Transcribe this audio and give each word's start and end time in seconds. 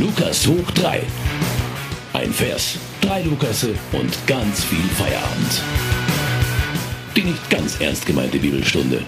Lukas 0.00 0.46
hoch 0.46 0.70
3. 0.74 1.02
Ein 2.12 2.32
Vers, 2.32 2.76
drei 3.00 3.22
Lukasse 3.22 3.74
und 3.90 4.26
ganz 4.28 4.62
viel 4.62 4.84
Feierabend. 4.96 5.62
Die 7.16 7.22
nicht 7.22 7.50
ganz 7.50 7.80
ernst 7.80 8.06
gemeinte 8.06 8.38
Bibelstunde 8.38 9.02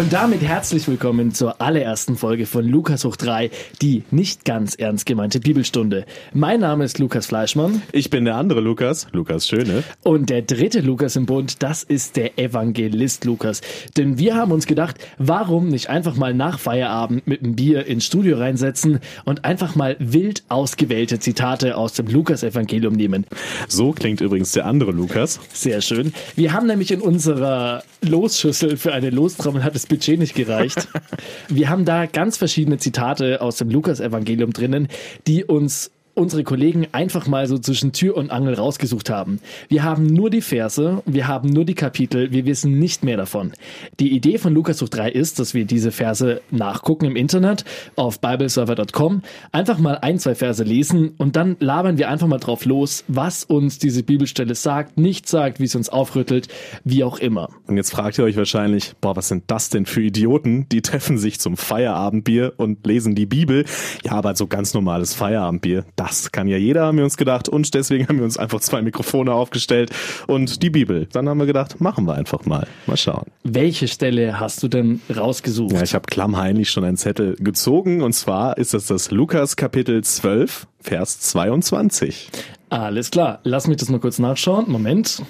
Und 0.00 0.14
damit 0.14 0.40
herzlich 0.40 0.88
willkommen 0.88 1.34
zur 1.34 1.60
allerersten 1.60 2.16
Folge 2.16 2.46
von 2.46 2.66
Lukas 2.66 3.04
hoch 3.04 3.16
3, 3.16 3.50
die 3.82 4.02
nicht 4.10 4.46
ganz 4.46 4.74
ernst 4.74 5.04
gemeinte 5.04 5.40
Bibelstunde. 5.40 6.06
Mein 6.32 6.60
Name 6.60 6.86
ist 6.86 6.98
Lukas 6.98 7.26
Fleischmann. 7.26 7.82
Ich 7.92 8.08
bin 8.08 8.24
der 8.24 8.36
andere 8.36 8.60
Lukas, 8.60 9.08
Lukas 9.12 9.46
Schöne. 9.46 9.84
Und 10.02 10.30
der 10.30 10.40
dritte 10.40 10.80
Lukas 10.80 11.16
im 11.16 11.26
Bund, 11.26 11.62
das 11.62 11.82
ist 11.82 12.16
der 12.16 12.38
Evangelist 12.38 13.26
Lukas. 13.26 13.60
Denn 13.98 14.16
wir 14.16 14.36
haben 14.36 14.52
uns 14.52 14.66
gedacht, 14.66 14.96
warum 15.18 15.68
nicht 15.68 15.90
einfach 15.90 16.16
mal 16.16 16.32
nach 16.32 16.58
Feierabend 16.58 17.26
mit 17.26 17.42
einem 17.42 17.54
Bier 17.56 17.84
ins 17.84 18.06
Studio 18.06 18.38
reinsetzen 18.38 19.00
und 19.26 19.44
einfach 19.44 19.74
mal 19.74 19.96
wild 19.98 20.44
ausgewählte 20.48 21.18
Zitate 21.18 21.76
aus 21.76 21.92
dem 21.92 22.06
Lukas-Evangelium 22.06 22.94
nehmen. 22.94 23.26
So 23.68 23.92
klingt 23.92 24.22
übrigens 24.22 24.52
der 24.52 24.64
andere 24.64 24.92
Lukas. 24.92 25.40
Sehr 25.52 25.82
schön. 25.82 26.14
Wir 26.36 26.54
haben 26.54 26.66
nämlich 26.66 26.90
in 26.90 27.02
unserer 27.02 27.82
Losschüssel 28.00 28.78
für 28.78 28.94
eine 28.94 29.10
Lostrommel 29.10 29.62
hat 29.62 29.74
das 29.74 29.89
Budget 29.90 30.18
nicht 30.18 30.34
gereicht. 30.34 30.88
Wir 31.48 31.68
haben 31.68 31.84
da 31.84 32.06
ganz 32.06 32.38
verschiedene 32.38 32.78
Zitate 32.78 33.42
aus 33.42 33.56
dem 33.56 33.68
Lukas-Evangelium 33.68 34.54
drinnen, 34.54 34.88
die 35.26 35.44
uns 35.44 35.90
unsere 36.20 36.44
Kollegen 36.44 36.86
einfach 36.92 37.26
mal 37.26 37.46
so 37.46 37.58
zwischen 37.58 37.92
Tür 37.92 38.16
und 38.16 38.30
Angel 38.30 38.54
rausgesucht 38.54 39.10
haben. 39.10 39.40
Wir 39.68 39.82
haben 39.82 40.06
nur 40.06 40.30
die 40.30 40.42
Verse, 40.42 41.02
wir 41.06 41.26
haben 41.26 41.48
nur 41.48 41.64
die 41.64 41.74
Kapitel, 41.74 42.30
wir 42.30 42.46
wissen 42.46 42.78
nicht 42.78 43.02
mehr 43.02 43.16
davon. 43.16 43.52
Die 43.98 44.12
Idee 44.12 44.38
von 44.38 44.52
Lukas 44.52 44.78
durch 44.78 44.90
3 44.90 45.10
ist, 45.10 45.38
dass 45.38 45.54
wir 45.54 45.64
diese 45.64 45.90
Verse 45.90 46.40
nachgucken 46.50 47.06
im 47.06 47.16
Internet 47.16 47.64
auf 47.96 48.20
bibleserver.com, 48.20 49.22
einfach 49.52 49.78
mal 49.78 49.98
ein, 49.98 50.18
zwei 50.18 50.34
Verse 50.34 50.62
lesen 50.62 51.14
und 51.16 51.36
dann 51.36 51.56
labern 51.60 51.96
wir 51.98 52.10
einfach 52.10 52.26
mal 52.26 52.38
drauf 52.38 52.64
los, 52.64 53.04
was 53.08 53.44
uns 53.44 53.78
diese 53.78 54.02
Bibelstelle 54.02 54.54
sagt, 54.54 54.98
nicht 54.98 55.28
sagt, 55.28 55.60
wie 55.60 55.64
es 55.64 55.74
uns 55.74 55.88
aufrüttelt, 55.88 56.48
wie 56.84 57.02
auch 57.04 57.18
immer. 57.18 57.48
Und 57.66 57.76
jetzt 57.76 57.90
fragt 57.90 58.18
ihr 58.18 58.24
euch 58.24 58.36
wahrscheinlich, 58.36 58.92
boah, 59.00 59.16
was 59.16 59.28
sind 59.28 59.44
das 59.46 59.70
denn 59.70 59.86
für 59.86 60.02
Idioten? 60.02 60.68
Die 60.68 60.82
treffen 60.82 61.18
sich 61.18 61.40
zum 61.40 61.56
Feierabendbier 61.56 62.52
und 62.56 62.86
lesen 62.86 63.14
die 63.14 63.26
Bibel. 63.26 63.64
Ja, 64.04 64.12
aber 64.12 64.34
so 64.36 64.46
ganz 64.46 64.74
normales 64.74 65.14
Feierabendbier, 65.14 65.84
das 65.96 66.09
kann 66.32 66.48
ja 66.48 66.56
jeder, 66.56 66.86
haben 66.86 66.98
wir 66.98 67.04
uns 67.04 67.16
gedacht. 67.16 67.48
Und 67.48 67.74
deswegen 67.74 68.08
haben 68.08 68.18
wir 68.18 68.24
uns 68.24 68.36
einfach 68.36 68.60
zwei 68.60 68.82
Mikrofone 68.82 69.32
aufgestellt 69.32 69.90
und 70.26 70.62
die 70.62 70.70
Bibel. 70.70 71.06
Dann 71.12 71.28
haben 71.28 71.38
wir 71.38 71.46
gedacht, 71.46 71.80
machen 71.80 72.06
wir 72.06 72.14
einfach 72.14 72.44
mal. 72.44 72.66
Mal 72.86 72.96
schauen. 72.96 73.26
Welche 73.44 73.88
Stelle 73.88 74.40
hast 74.40 74.62
du 74.62 74.68
denn 74.68 75.00
rausgesucht? 75.14 75.72
Ja, 75.72 75.82
ich 75.82 75.94
habe 75.94 76.06
klammheimlich 76.06 76.70
schon 76.70 76.84
einen 76.84 76.96
Zettel 76.96 77.36
gezogen. 77.36 78.02
Und 78.02 78.12
zwar 78.12 78.58
ist 78.58 78.74
das 78.74 78.86
das 78.86 79.10
Lukas 79.10 79.56
Kapitel 79.56 80.02
12, 80.02 80.66
Vers 80.80 81.20
22. 81.20 82.30
Alles 82.68 83.10
klar. 83.10 83.40
Lass 83.42 83.66
mich 83.66 83.78
das 83.78 83.88
mal 83.88 84.00
kurz 84.00 84.18
nachschauen. 84.18 84.66
Moment. 84.68 85.22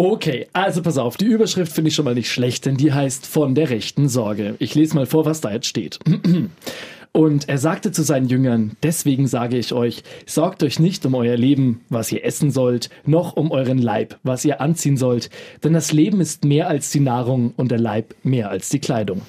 Okay, 0.00 0.46
also 0.54 0.80
pass 0.80 0.96
auf, 0.96 1.18
die 1.18 1.26
Überschrift 1.26 1.74
finde 1.74 1.88
ich 1.88 1.94
schon 1.94 2.06
mal 2.06 2.14
nicht 2.14 2.32
schlecht, 2.32 2.64
denn 2.64 2.78
die 2.78 2.90
heißt 2.90 3.26
von 3.26 3.54
der 3.54 3.68
rechten 3.68 4.08
Sorge. 4.08 4.54
Ich 4.58 4.74
lese 4.74 4.94
mal 4.94 5.04
vor, 5.04 5.26
was 5.26 5.42
da 5.42 5.52
jetzt 5.52 5.66
steht. 5.66 5.98
Und 7.12 7.48
er 7.50 7.58
sagte 7.58 7.92
zu 7.92 8.02
seinen 8.02 8.26
Jüngern, 8.26 8.78
deswegen 8.82 9.26
sage 9.26 9.58
ich 9.58 9.74
euch, 9.74 10.02
sorgt 10.24 10.62
euch 10.62 10.78
nicht 10.78 11.04
um 11.04 11.14
euer 11.14 11.36
Leben, 11.36 11.82
was 11.90 12.10
ihr 12.12 12.24
essen 12.24 12.50
sollt, 12.50 12.88
noch 13.04 13.36
um 13.36 13.50
euren 13.50 13.76
Leib, 13.76 14.18
was 14.22 14.42
ihr 14.46 14.62
anziehen 14.62 14.96
sollt, 14.96 15.28
denn 15.64 15.74
das 15.74 15.92
Leben 15.92 16.22
ist 16.22 16.46
mehr 16.46 16.68
als 16.68 16.88
die 16.88 17.00
Nahrung 17.00 17.52
und 17.58 17.70
der 17.70 17.78
Leib 17.78 18.14
mehr 18.22 18.48
als 18.48 18.70
die 18.70 18.78
Kleidung. 18.78 19.20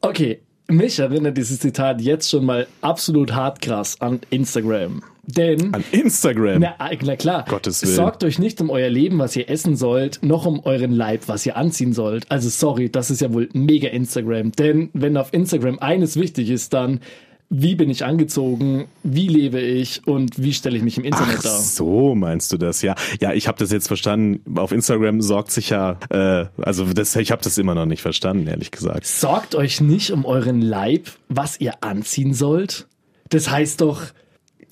Okay, 0.00 0.40
mich 0.68 0.98
erinnert 0.98 1.36
dieses 1.36 1.60
Zitat 1.60 2.00
jetzt 2.00 2.30
schon 2.30 2.44
mal 2.44 2.66
absolut 2.80 3.34
hart 3.34 3.60
krass 3.60 4.00
an 4.00 4.20
Instagram. 4.30 5.02
Denn. 5.28 5.74
An 5.74 5.84
Instagram? 5.90 6.60
Na, 6.60 6.76
na 7.02 7.16
klar. 7.16 7.44
Gottes 7.48 7.82
Willen. 7.82 7.94
Sorgt 7.94 8.22
euch 8.22 8.38
nicht 8.38 8.60
um 8.60 8.70
euer 8.70 8.88
Leben, 8.88 9.18
was 9.18 9.34
ihr 9.34 9.50
essen 9.50 9.74
sollt, 9.74 10.20
noch 10.22 10.46
um 10.46 10.60
euren 10.60 10.92
Leib, 10.92 11.22
was 11.26 11.44
ihr 11.44 11.56
anziehen 11.56 11.92
sollt. 11.92 12.30
Also 12.30 12.48
sorry, 12.48 12.90
das 12.90 13.10
ist 13.10 13.20
ja 13.20 13.32
wohl 13.32 13.48
mega 13.52 13.88
Instagram. 13.88 14.52
Denn 14.52 14.90
wenn 14.92 15.16
auf 15.16 15.32
Instagram 15.32 15.80
eines 15.80 16.16
wichtig 16.16 16.50
ist, 16.50 16.72
dann 16.74 17.00
wie 17.48 17.74
bin 17.76 17.90
ich 17.90 18.04
angezogen, 18.04 18.86
wie 19.02 19.28
lebe 19.28 19.60
ich 19.60 20.06
und 20.06 20.42
wie 20.42 20.52
stelle 20.52 20.76
ich 20.76 20.82
mich 20.82 20.98
im 20.98 21.04
Internet 21.04 21.36
Ach, 21.38 21.42
dar. 21.42 21.58
So 21.58 22.14
meinst 22.14 22.52
du 22.52 22.56
das, 22.56 22.82
ja? 22.82 22.94
Ja, 23.20 23.32
ich 23.32 23.46
habe 23.46 23.58
das 23.58 23.70
jetzt 23.70 23.86
verstanden. 23.86 24.58
Auf 24.58 24.72
Instagram 24.72 25.20
sorgt 25.22 25.52
sich 25.52 25.70
ja, 25.70 25.98
äh, 26.10 26.46
also 26.60 26.84
das, 26.92 27.14
ich 27.16 27.30
habe 27.30 27.42
das 27.42 27.56
immer 27.58 27.74
noch 27.74 27.86
nicht 27.86 28.02
verstanden, 28.02 28.46
ehrlich 28.48 28.70
gesagt. 28.70 29.06
Sorgt 29.06 29.54
euch 29.54 29.80
nicht 29.80 30.10
um 30.10 30.24
euren 30.24 30.60
Leib, 30.60 31.08
was 31.28 31.60
ihr 31.60 31.82
anziehen 31.82 32.34
sollt. 32.34 32.88
Das 33.28 33.50
heißt 33.50 33.80
doch, 33.80 34.02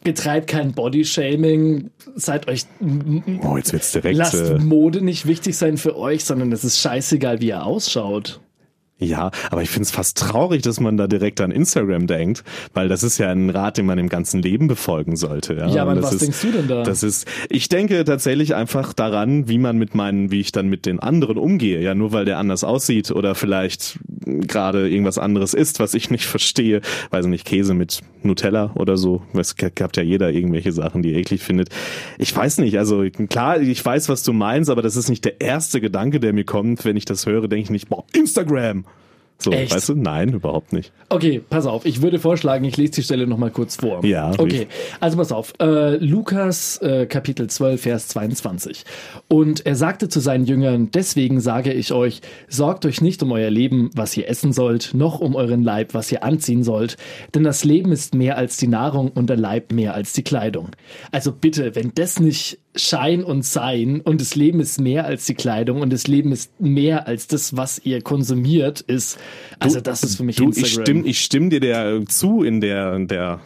betreibt 0.03 0.49
kein 0.49 0.73
Bodyshaming, 0.73 1.91
seid 2.15 2.49
euch. 2.49 2.67
Oh, 3.43 3.57
jetzt 3.57 3.73
wird's 3.73 3.93
direkt. 3.93 4.17
Lasst 4.17 4.35
Äh, 4.35 4.59
Mode 4.59 5.01
nicht 5.01 5.27
wichtig 5.27 5.57
sein 5.57 5.77
für 5.77 5.97
euch, 5.97 6.25
sondern 6.25 6.53
es 6.53 6.65
ist 6.65 6.79
scheißegal, 6.81 7.41
wie 7.41 7.49
ihr 7.49 7.65
ausschaut. 7.65 8.41
Ja, 8.99 9.31
aber 9.51 9.63
ich 9.63 9.71
find's 9.71 9.91
fast 9.91 10.19
traurig, 10.19 10.63
dass 10.63 10.79
man 10.79 10.97
da 10.97 11.07
direkt 11.07 11.41
an 11.41 11.51
Instagram 11.51 12.07
denkt, 12.07 12.45
weil 12.75 12.89
das 12.89 13.03
ist 13.03 13.19
ja 13.19 13.31
ein 13.31 13.51
Rat, 13.51 13.77
den 13.77 13.87
man 13.87 13.99
im 13.99 14.09
ganzen 14.09 14.41
Leben 14.41 14.69
befolgen 14.69 15.17
sollte. 15.17 15.55
Ja, 15.55 15.69
Ja, 15.69 15.83
aber 15.83 16.01
was 16.01 16.13
ist, 16.13 16.23
denkst 16.23 16.41
du 16.43 16.53
denn 16.53 16.69
da? 16.69 16.83
Das 16.85 17.03
ist, 17.03 17.27
ich 17.49 17.69
denke 17.69 18.05
tatsächlich 18.05 18.55
einfach 18.55 18.93
daran, 18.93 19.49
wie 19.49 19.59
man 19.59 19.79
mit 19.79 19.95
meinen, 19.95 20.31
wie 20.31 20.41
ich 20.41 20.53
dann 20.53 20.69
mit 20.69 20.87
den 20.87 21.01
anderen 21.01 21.39
umgehe. 21.39 21.81
Ja, 21.81 21.95
nur 21.95 22.13
weil 22.13 22.25
der 22.25 22.39
anders 22.39 22.63
aussieht 22.63 23.11
oder 23.11 23.35
vielleicht 23.35 23.99
gerade 24.25 24.89
irgendwas 24.89 25.19
anderes 25.19 25.55
isst, 25.55 25.81
was 25.81 25.95
ich 25.95 26.11
nicht 26.11 26.27
verstehe. 26.27 26.81
Weiß 27.11 27.27
nicht, 27.27 27.45
Käse 27.45 27.75
mit 27.75 28.01
Nutella 28.23 28.73
oder 28.75 28.97
so. 28.97 29.23
Es 29.35 29.57
gab 29.57 29.97
ja 29.97 30.03
jeder 30.03 30.31
irgendwelche 30.31 30.73
Sachen, 30.73 31.03
die 31.03 31.13
er 31.13 31.19
eklig 31.19 31.43
findet. 31.43 31.69
Ich 32.19 32.35
weiß 32.35 32.59
nicht, 32.59 32.79
also 32.79 33.05
klar, 33.29 33.61
ich 33.61 33.85
weiß, 33.85 34.09
was 34.09 34.23
du 34.23 34.33
meinst, 34.33 34.71
aber 34.71 34.83
das 34.83 34.97
ist 34.97 35.09
nicht 35.09 35.25
der 35.25 35.41
erste 35.41 35.81
Gedanke, 35.81 36.21
der 36.21 36.33
mir 36.33 36.45
kommt. 36.45 36.85
Wenn 36.85 36.97
ich 36.97 37.05
das 37.05 37.27
höre, 37.27 37.49
denke 37.49 37.65
ich 37.65 37.71
nicht, 37.71 37.89
boah, 37.89 38.05
Instagram. 38.13 38.85
So, 39.39 39.51
Echt? 39.51 39.75
weißt 39.75 39.91
du? 39.91 39.95
Nein, 39.97 40.33
überhaupt 40.33 40.73
nicht. 40.73 40.93
Okay, 41.09 41.43
pass 41.51 41.67
auf. 41.67 41.85
Ich 41.85 42.03
würde 42.03 42.19
vorschlagen, 42.19 42.65
ich 42.65 42.77
lese 42.77 42.93
die 42.93 43.03
Stelle 43.03 43.27
nochmal 43.27 43.51
kurz 43.51 43.77
vor. 43.77 44.05
Ja, 44.05 44.33
Okay, 44.39 44.69
also 45.01 45.17
pass 45.17 45.33
auf. 45.33 45.53
Äh, 45.61 45.97
Lukas 45.97 46.79
äh, 46.79 47.07
Kapitel 47.07 47.49
12, 47.49 47.81
Vers 47.83 48.09
22. 48.09 48.85
Und 49.29 49.67
er 49.67 49.75
sagte 49.75 50.09
zu 50.09 50.21
seinen 50.21 50.45
Jüngern, 50.45 50.91
deswegen 50.93 51.41
sage 51.41 51.73
ich 51.73 51.93
euch, 51.93 52.23
sorgt 52.49 52.87
euch 52.87 53.01
nicht 53.01 53.23
um 53.23 53.33
euer 53.33 53.51
Leben, 53.51 53.91
was 53.95 54.17
ihr 54.17 54.29
essen 54.29 54.53
sollt, 54.53 54.95
noch 54.95 55.21
um 55.21 55.35
euren 55.35 55.63
Leib, 55.63 55.95
was 55.95 56.11
ihr 56.11 56.23
anziehen 56.25 56.63
sollt. 56.63 56.97
Denn 57.35 57.45
das 57.45 57.65
Leben 57.65 57.93
ist 57.93 58.15
mehr 58.15 58.39
als 58.39 58.57
die 58.57 58.69
Nahrung 58.69 59.09
und 59.09 59.29
der 59.29 59.37
Leib 59.37 59.73
mehr 59.73 59.95
als 59.95 60.13
die 60.13 60.23
Kleidung. 60.25 60.71
Also 61.13 61.33
bitte, 61.33 61.75
wenn 61.75 61.93
das 61.95 62.21
nicht 62.21 62.59
Schein 62.77 63.23
und 63.23 63.45
Sein 63.45 64.01
und 64.01 64.21
das 64.21 64.35
Leben 64.35 64.59
ist 64.61 64.81
mehr 64.81 65.05
als 65.05 65.27
die 65.27 65.35
Kleidung 65.35 65.81
und 65.81 65.93
das 65.93 66.07
Leben 66.09 66.33
ist 66.33 66.61
mehr 66.61 67.07
als 67.07 67.29
das, 67.29 67.57
was 67.57 67.79
ihr 67.85 68.03
konsumiert, 68.03 68.81
ist, 68.81 69.19
also 69.61 69.81
das 69.81 70.03
ist 70.03 70.17
für 70.17 70.25
mich 70.25 70.37
Du, 70.37 70.47
Instagram. 70.47 70.67
ich 70.67 70.73
stimme 70.73 71.07
ich 71.07 71.21
stimm 71.21 71.51
dir 71.51 71.61
der 71.61 72.05
zu 72.07 72.43
in 72.43 72.61
der, 72.61 72.95
in 72.95 73.07
der 73.07 73.41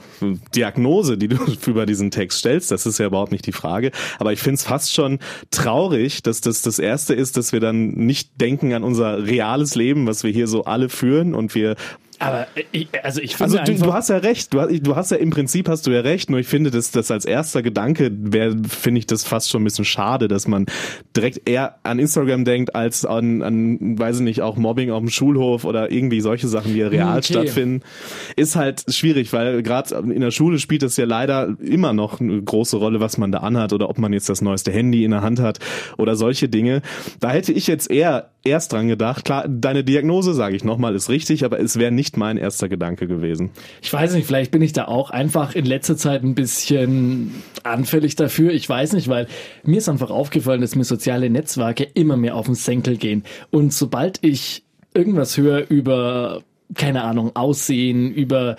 Diagnose, 0.54 1.18
die 1.18 1.28
du 1.28 1.36
über 1.66 1.84
diesen 1.84 2.10
Text 2.10 2.38
stellst. 2.38 2.70
Das 2.70 2.86
ist 2.86 2.98
ja 2.98 3.06
überhaupt 3.06 3.32
nicht 3.32 3.46
die 3.46 3.52
Frage. 3.52 3.90
Aber 4.18 4.32
ich 4.32 4.40
finde 4.40 4.54
es 4.54 4.64
fast 4.64 4.94
schon 4.94 5.18
traurig, 5.50 6.22
dass 6.22 6.40
das 6.40 6.62
das 6.62 6.78
Erste 6.78 7.14
ist, 7.14 7.36
dass 7.36 7.52
wir 7.52 7.60
dann 7.60 7.90
nicht 7.90 8.40
denken 8.40 8.72
an 8.72 8.82
unser 8.82 9.26
reales 9.26 9.74
Leben, 9.74 10.06
was 10.06 10.24
wir 10.24 10.30
hier 10.30 10.48
so 10.48 10.64
alle 10.64 10.88
führen 10.88 11.34
und 11.34 11.54
wir 11.54 11.76
Aber 12.18 12.46
äh, 12.54 12.64
ich, 12.72 12.88
also 13.02 13.20
ich 13.20 13.36
finde 13.36 13.60
Also 13.60 13.72
du, 13.72 13.78
du 13.86 13.92
hast 13.92 14.08
ja 14.10 14.18
recht, 14.18 14.52
du 14.52 14.60
hast, 14.60 14.86
du 14.86 14.96
hast 14.96 15.10
ja 15.10 15.16
im 15.18 15.30
Prinzip 15.30 15.68
hast 15.68 15.86
du 15.86 15.90
ja 15.90 16.00
recht, 16.00 16.30
nur 16.30 16.40
ich 16.40 16.46
finde, 16.46 16.70
dass 16.70 16.90
das 16.90 17.10
als 17.10 17.24
erster 17.24 17.62
Gedanke 17.62 18.10
wäre, 18.12 18.56
finde 18.68 18.98
ich 18.98 19.06
das 19.06 19.24
fast 19.24 19.50
schon 19.50 19.62
ein 19.62 19.64
bisschen 19.64 19.84
schade, 19.84 20.28
dass 20.28 20.48
man 20.48 20.66
direkt 21.16 21.48
eher 21.48 21.76
an 21.82 21.98
Instagram 21.98 22.44
denkt, 22.44 22.74
als 22.74 23.04
an, 23.04 23.42
an 23.42 23.98
weiß 23.98 24.16
ich 24.16 24.22
nicht, 24.22 24.42
auch 24.42 24.56
Mobbing 24.56 24.90
auf 24.90 25.00
dem 25.00 25.10
Schulhof 25.10 25.64
oder 25.64 25.90
irgendwie 25.90 26.20
solche 26.20 26.48
Sachen, 26.48 26.72
die 26.72 26.80
ja 26.80 26.88
real 26.88 27.18
Okay. 27.18 27.32
stattfinden. 27.32 27.82
Ist 28.36 28.56
halt 28.56 28.84
schwierig, 28.94 29.32
weil 29.32 29.62
gerade 29.62 29.94
in 29.96 30.20
der 30.20 30.30
Schule 30.30 30.58
spielt 30.58 30.82
es 30.82 30.96
ja 30.96 31.04
leider 31.04 31.56
immer 31.60 31.92
noch 31.92 32.20
eine 32.20 32.40
große 32.42 32.76
Rolle, 32.76 33.00
was 33.00 33.18
man 33.18 33.32
da 33.32 33.38
anhat 33.38 33.72
oder 33.72 33.88
ob 33.88 33.98
man 33.98 34.12
jetzt 34.12 34.28
das 34.28 34.40
neueste 34.42 34.70
Handy 34.72 35.04
in 35.04 35.10
der 35.10 35.22
Hand 35.22 35.40
hat 35.40 35.58
oder 35.96 36.16
solche 36.16 36.48
Dinge. 36.48 36.82
Da 37.20 37.30
hätte 37.30 37.52
ich 37.52 37.66
jetzt 37.66 37.90
eher 37.90 38.30
erst 38.48 38.72
dran 38.72 38.88
gedacht. 38.88 39.24
Klar, 39.24 39.46
deine 39.48 39.84
Diagnose, 39.84 40.34
sage 40.34 40.56
ich 40.56 40.64
nochmal, 40.64 40.94
ist 40.94 41.08
richtig, 41.08 41.44
aber 41.44 41.60
es 41.60 41.78
wäre 41.78 41.92
nicht 41.92 42.16
mein 42.16 42.36
erster 42.36 42.68
Gedanke 42.68 43.06
gewesen. 43.06 43.50
ich 43.82 43.92
weiß 43.92 44.14
nicht, 44.14 44.26
vielleicht 44.26 44.50
bin 44.50 44.62
ich 44.62 44.72
da 44.72 44.86
auch 44.86 45.10
einfach 45.10 45.54
in 45.54 45.64
letzter 45.64 45.96
Zeit 45.96 46.22
ein 46.22 46.34
bisschen 46.34 47.34
anfällig 47.62 48.16
dafür. 48.16 48.52
Ich 48.52 48.68
weiß 48.68 48.92
nicht, 48.94 49.08
weil 49.08 49.26
mir 49.64 49.78
ist 49.78 49.88
einfach 49.88 50.10
aufgefallen, 50.10 50.60
dass 50.60 50.74
mir 50.74 50.84
soziale 50.84 51.30
Netzwerke 51.30 51.84
immer 51.84 52.16
mehr 52.16 52.34
auf 52.34 52.46
den 52.46 52.54
Senkel 52.54 52.96
gehen. 52.96 53.24
Und 53.50 53.72
sobald 53.72 54.18
ich 54.22 54.64
irgendwas 54.94 55.36
höre 55.36 55.70
über, 55.70 56.42
keine 56.74 57.04
Ahnung, 57.04 57.36
Aussehen, 57.36 58.12
über 58.12 58.56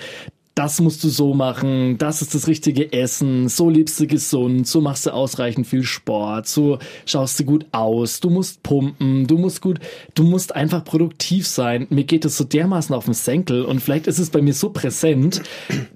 das 0.59 0.81
musst 0.81 1.05
du 1.05 1.07
so 1.07 1.33
machen, 1.33 1.97
das 1.97 2.21
ist 2.21 2.35
das 2.35 2.47
richtige 2.47 2.91
Essen, 2.91 3.47
so 3.47 3.69
lebst 3.69 3.97
du 3.97 4.07
gesund, 4.07 4.67
so 4.67 4.81
machst 4.81 5.05
du 5.05 5.11
ausreichend 5.11 5.65
viel 5.65 5.83
Sport, 5.83 6.49
so 6.49 6.79
schaust 7.05 7.39
du 7.39 7.45
gut 7.45 7.65
aus, 7.71 8.19
du 8.19 8.29
musst 8.29 8.61
pumpen, 8.61 9.25
du 9.25 9.37
musst 9.37 9.61
gut, 9.61 9.79
du 10.15 10.23
musst 10.23 10.53
einfach 10.53 10.83
produktiv 10.83 11.47
sein. 11.47 11.87
Mir 11.89 12.03
geht 12.03 12.25
es 12.25 12.35
so 12.35 12.43
dermaßen 12.43 12.93
auf 12.93 13.05
den 13.05 13.13
Senkel 13.13 13.63
und 13.63 13.79
vielleicht 13.79 14.05
ist 14.07 14.19
es 14.19 14.31
bei 14.31 14.41
mir 14.41 14.53
so 14.53 14.69
präsent, 14.69 15.41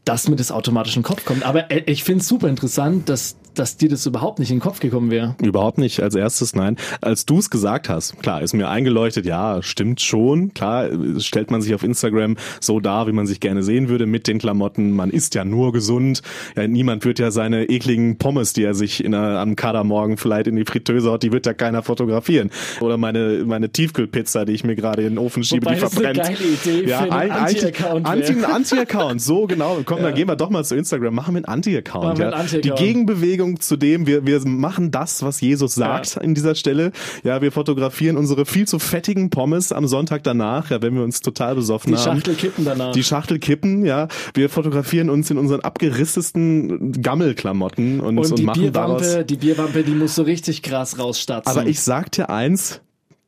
dass 0.06 0.30
mir 0.30 0.38
das 0.38 0.50
automatisch 0.50 0.96
in 0.96 1.02
den 1.02 1.08
Kopf 1.08 1.26
kommt. 1.26 1.44
Aber 1.44 1.70
äh, 1.70 1.84
ich 1.86 2.06
finde 2.06 2.22
es 2.22 2.30
super 2.30 2.48
interessant, 2.48 3.10
dass 3.10 3.36
dass 3.60 3.78
dir 3.78 3.90
das 3.90 4.06
überhaupt 4.06 4.40
nicht 4.40 4.52
in 4.52 4.58
den 4.58 4.62
Kopf 4.62 4.80
gekommen 4.80 5.12
wäre. 5.12 5.36
Überhaupt 5.42 5.78
nicht 5.78 6.02
als 6.02 6.16
erstes, 6.16 6.56
nein. 6.56 6.78
Als 7.02 7.26
du 7.26 7.40
es 7.40 7.50
gesagt 7.50 7.90
hast, 7.90 8.22
klar, 8.22 8.42
ist 8.42 8.54
mir 8.54 8.70
eingeleuchtet, 8.70 9.26
ja, 9.26 9.62
stimmt 9.62 10.02
schon. 10.02 10.54
Klar, 10.54 10.90
stellt 11.20 11.52
man 11.52 11.62
sich 11.62 11.74
auf 11.76 11.84
Instagram 11.84 12.36
so 12.60 12.80
dar, 12.80 13.08
wie 13.08 13.12
man 13.12 13.28
sich 13.28 13.40
gerne 13.40 13.64
sehen 13.64 13.90
würde 13.90 14.06
mit 14.06 14.28
den 14.28 14.40
Klamotten. 14.40 14.92
Man 14.92 15.10
isst 15.10 15.36
ja 15.36 15.46
nur 15.46 15.74
gesund. 15.74 16.22
Ja, 16.56 16.68
niemand 16.68 17.06
wird 17.06 17.20
ja 17.20 17.32
seine 17.32 17.66
ekligen 17.70 18.18
Pommes, 18.18 18.54
die 18.54 18.64
er 18.64 18.74
sich 18.74 19.04
in 19.04 19.14
einer, 19.14 19.40
am 19.40 19.56
Kadermorgen 19.56 20.18
vielleicht 20.18 20.48
in 20.48 20.56
die 20.56 20.66
Fritteuse 20.66 21.12
haut, 21.12 21.24
die 21.24 21.32
wird 21.32 21.46
ja 21.46 21.54
keiner 21.54 21.84
fotografieren. 21.84 22.50
Oder 22.82 22.98
meine, 22.98 23.44
meine 23.46 23.70
Tiefkühlpizza, 23.70 24.46
die 24.46 24.54
ich 24.54 24.64
mir 24.64 24.76
gerade 24.76 25.04
in 25.04 25.16
den 25.16 25.18
Ofen 25.18 25.44
schiebe, 25.44 25.66
Wobei 25.66 25.76
die 25.76 25.82
das 25.82 25.94
verbrennt. 25.94 26.20
eine 26.20 26.36
geile 26.36 26.50
Idee 26.50 26.90
ja, 26.90 27.04
für 27.04 27.12
einen 27.12 27.32
ein, 27.32 27.44
Anti-Account 27.44 28.06
Anti, 28.08 28.34
Anti-Account, 28.44 29.22
so 29.22 29.48
genau. 29.48 29.80
Komm, 29.86 30.02
dann 30.02 30.14
gehen 30.14 30.28
wir 30.28 30.36
doch 30.36 30.50
mal 30.50 30.64
zu 30.64 30.76
Instagram. 30.76 31.14
Machen 31.14 31.34
wir 31.34 31.40
einen 31.40 31.46
Anti-Account. 31.46 32.20
Ja. 32.20 32.26
einen 32.26 32.34
Anti-Account. 32.34 32.80
Die 32.80 32.84
Gegenbewegung 32.84 33.43
zu 33.60 33.78
dem, 33.78 34.08
wir, 34.08 34.26
wir 34.26 34.40
machen 34.46 34.92
das, 34.92 35.24
was 35.24 35.42
Jesus 35.42 35.76
sagt 35.76 36.16
Ja. 36.16 36.22
in 36.22 36.34
dieser 36.34 36.56
Stelle. 36.56 36.92
Ja, 37.24 37.42
wir 37.42 37.52
fotografieren 37.52 38.18
unsere 38.18 38.46
viel 38.46 38.68
zu 38.68 38.80
fettigen 38.80 39.30
Pommes 39.30 39.72
am 39.72 39.88
Sonntag 39.88 40.24
danach, 40.24 40.70
ja, 40.70 40.82
wenn 40.82 40.96
wir 40.96 41.04
uns 41.04 41.22
total 41.22 41.56
besoffen 41.56 41.92
Die 41.92 41.98
haben. 41.98 42.18
Schachtel 42.18 42.36
kippen 42.36 42.66
danach. 42.66 42.92
Die 42.94 43.04
Schachtel 43.04 43.40
kippen, 43.40 43.86
ja. 43.86 44.08
Wir 44.34 44.50
fotografieren 44.50 45.10
uns 45.10 45.30
in 45.30 45.38
unseren 45.38 45.62
abgerissesten 45.62 47.02
Gammelklamotten 47.02 48.00
und, 48.00 48.18
und, 48.18 48.26
und 48.32 48.40
die 48.40 48.44
machen 48.44 48.72
daraus. 48.72 49.02
Bierwampe, 49.02 49.26
die 49.26 49.36
Bierwampe, 49.36 49.84
die 49.84 49.92
muss 49.96 50.16
so 50.16 50.24
richtig 50.24 50.62
krass 50.62 51.00
rausstatzen. 51.00 51.52
Aber 51.52 51.68
ich 51.68 51.80
sag 51.82 52.12
dir 52.12 52.30
eins, 52.30 52.82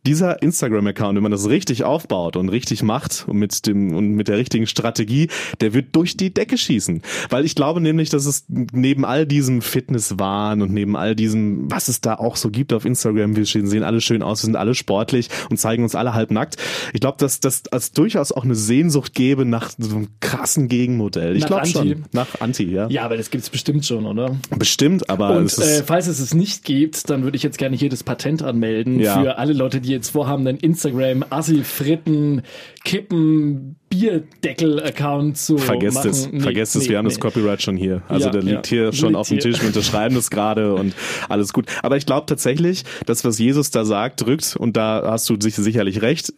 dieser 0.06 0.42
Instagram-Account, 0.42 1.16
wenn 1.16 1.24
man 1.24 1.32
das 1.32 1.50
richtig 1.50 1.84
aufbaut 1.84 2.36
und 2.38 2.50
richtig 2.50 2.84
macht 2.84 3.26
und 3.28 3.38
mit 3.38 3.66
dem 3.68 3.94
und 3.96 4.12
mit 4.12 4.28
der 4.28 4.38
richtigen 4.38 4.68
Strategie, 4.68 5.30
der 5.62 5.74
wird 5.74 5.96
durch 5.96 6.16
die 6.18 6.34
Decke 6.34 6.58
schießen. 6.58 7.02
Weil 7.30 7.46
ich 7.46 7.56
glaube 7.56 7.82
nämlich, 7.82 8.10
dass 8.10 8.26
es 8.26 8.46
neben 8.48 9.06
all 9.06 9.26
diesem 9.26 9.62
Fitnesswahn 9.62 10.62
und 10.62 10.72
neben 10.72 10.96
all 10.96 11.16
diesem, 11.16 11.70
was 11.72 11.88
es 11.88 12.02
da 12.02 12.16
auch 12.16 12.36
so 12.36 12.50
gibt 12.50 12.74
auf 12.74 12.86
Instagram, 12.86 13.36
wir 13.36 13.46
sehen 13.46 13.84
alle 13.84 14.02
schön 14.02 14.22
aus, 14.22 14.42
wir 14.44 14.48
sind 14.48 14.56
alle 14.56 14.76
sportlich 14.76 15.30
und 15.50 15.58
zeigen 15.58 15.84
uns 15.84 15.96
alle 15.96 16.14
halbnackt. 16.14 16.58
Ich 16.94 17.00
glaube, 17.02 17.18
dass 17.20 17.40
das 17.40 17.64
als 17.72 17.92
durchaus 17.92 18.32
auch 18.32 18.44
eine 18.44 18.56
Sehnsucht 18.56 19.14
gäbe 19.14 19.46
nach 19.46 19.72
so 19.78 19.96
einem 19.96 20.08
krassen 20.20 20.68
Gegenmodell. 20.68 21.36
Ich 21.36 21.46
glaube 21.46 21.66
schon. 21.66 22.04
Nach 22.12 22.28
Anti, 22.40 22.64
ja. 22.66 22.88
ja, 22.90 23.04
aber 23.04 23.18
das 23.18 23.30
gibt's 23.30 23.50
bestimmt 23.50 23.86
schon, 23.86 24.06
oder? 24.06 24.36
Bestimmt, 24.58 25.10
aber 25.10 25.38
Und 25.38 25.46
es 25.46 25.58
ist, 25.58 25.80
äh, 25.82 25.84
falls 25.84 26.08
es 26.08 26.20
es 26.20 26.34
nicht 26.34 26.64
gibt, 26.64 27.10
dann 27.10 27.24
würde 27.24 27.38
ich 27.38 27.44
jetzt 27.44 27.58
gerne 27.58 27.76
hier 27.76 27.90
das 27.90 28.04
Patent 28.04 28.44
anmelden 28.44 29.00
Ja. 29.00 29.22
für 29.22 29.38
alle 29.38 29.54
Leute, 29.54 29.82
die 29.82 29.95
jetzt 29.96 30.10
vorhaben, 30.10 30.48
einen 30.48 30.60
Instagram, 30.60 31.26
Assi, 31.30 31.64
Fritten, 31.64 32.44
Kippen, 32.84 33.78
Bierdeckel-Account 33.90 35.38
zu 35.38 35.58
Vergesst 35.58 35.98
machen. 35.98 36.10
es, 36.10 36.32
Nee, 36.32 36.40
vergesst 36.42 36.76
es, 36.76 36.84
nee, 36.84 36.90
wir 36.90 36.98
haben 36.98 37.06
nee. 37.06 37.12
das 37.12 37.20
Copyright 37.20 37.62
schon 37.62 37.78
hier. 37.78 38.04
Also 38.08 38.28
Ja, 38.28 38.32
der 38.32 38.42
liegt 38.42 38.72
ja. 38.72 38.78
hier 38.78 38.94
schon 38.94 39.10
Liegt 39.10 39.18
auf 39.18 39.30
dem. 39.30 39.40
Tisch, 39.40 39.60
wir 39.62 39.68
unterschreiben 39.68 40.16
das 40.16 40.30
gerade 40.30 40.74
und 40.76 40.94
alles 41.30 41.54
gut. 41.54 41.66
Aber 41.82 41.98
ich 41.98 42.06
glaube 42.06 42.26
tatsächlich, 42.26 42.84
das, 43.06 43.24
was 43.26 43.40
Jesus 43.40 43.72
da 43.72 43.86
sagt, 43.86 44.22
drückt, 44.22 44.56
und 44.56 44.78
da 44.78 45.04
hast 45.06 45.30
du 45.30 45.36
sich 45.40 45.56
sicherlich 45.56 46.02
recht, 46.02 46.34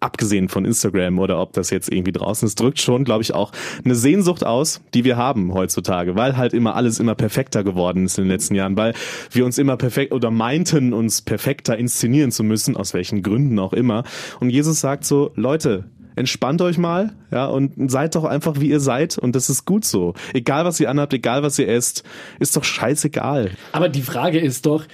abgesehen 0.00 0.48
von 0.48 0.64
Instagram 0.64 1.18
oder 1.18 1.40
ob 1.40 1.52
das 1.52 1.70
jetzt 1.70 1.92
irgendwie 1.92 2.12
draußen 2.12 2.46
ist, 2.46 2.60
drückt 2.60 2.80
schon, 2.80 3.04
glaube 3.04 3.22
ich, 3.22 3.34
auch 3.34 3.52
eine 3.84 3.94
Sehnsucht 3.94 4.44
aus, 4.44 4.80
die 4.94 5.04
wir 5.04 5.16
haben 5.16 5.54
heutzutage, 5.54 6.14
weil 6.14 6.36
halt 6.36 6.54
immer 6.54 6.76
alles 6.76 7.00
immer 7.00 7.14
perfekter 7.14 7.64
geworden 7.64 8.04
ist 8.04 8.18
in 8.18 8.24
den 8.24 8.30
letzten 8.30 8.54
Jahren, 8.54 8.76
weil 8.76 8.94
wir 9.30 9.44
uns 9.44 9.58
immer 9.58 9.76
perfekt 9.76 10.12
oder 10.12 10.30
meinten, 10.30 10.92
uns 10.92 11.22
perfekter 11.22 11.76
inszenieren 11.76 12.30
zu 12.30 12.44
müssen, 12.44 12.76
aus 12.76 12.94
welchen 12.94 13.22
Gründen 13.22 13.58
auch 13.58 13.72
immer. 13.72 14.04
Und 14.40 14.50
Jesus 14.50 14.80
sagt 14.80 15.04
so, 15.04 15.32
Leute, 15.34 15.84
entspannt 16.18 16.60
euch 16.62 16.78
mal, 16.78 17.12
ja, 17.30 17.46
und 17.46 17.90
seid 17.90 18.14
doch 18.14 18.24
einfach 18.24 18.60
wie 18.60 18.68
ihr 18.68 18.80
seid 18.80 19.18
und 19.18 19.34
das 19.34 19.48
ist 19.50 19.64
gut 19.64 19.84
so. 19.84 20.14
Egal 20.32 20.64
was 20.64 20.80
ihr 20.80 20.90
anhabt, 20.90 21.14
egal 21.14 21.42
was 21.42 21.58
ihr 21.58 21.68
esst, 21.68 22.02
ist 22.40 22.56
doch 22.56 22.64
scheißegal. 22.64 23.52
Aber 23.72 23.88
die 23.88 24.02
Frage 24.02 24.38
ist 24.38 24.66
doch, 24.66 24.84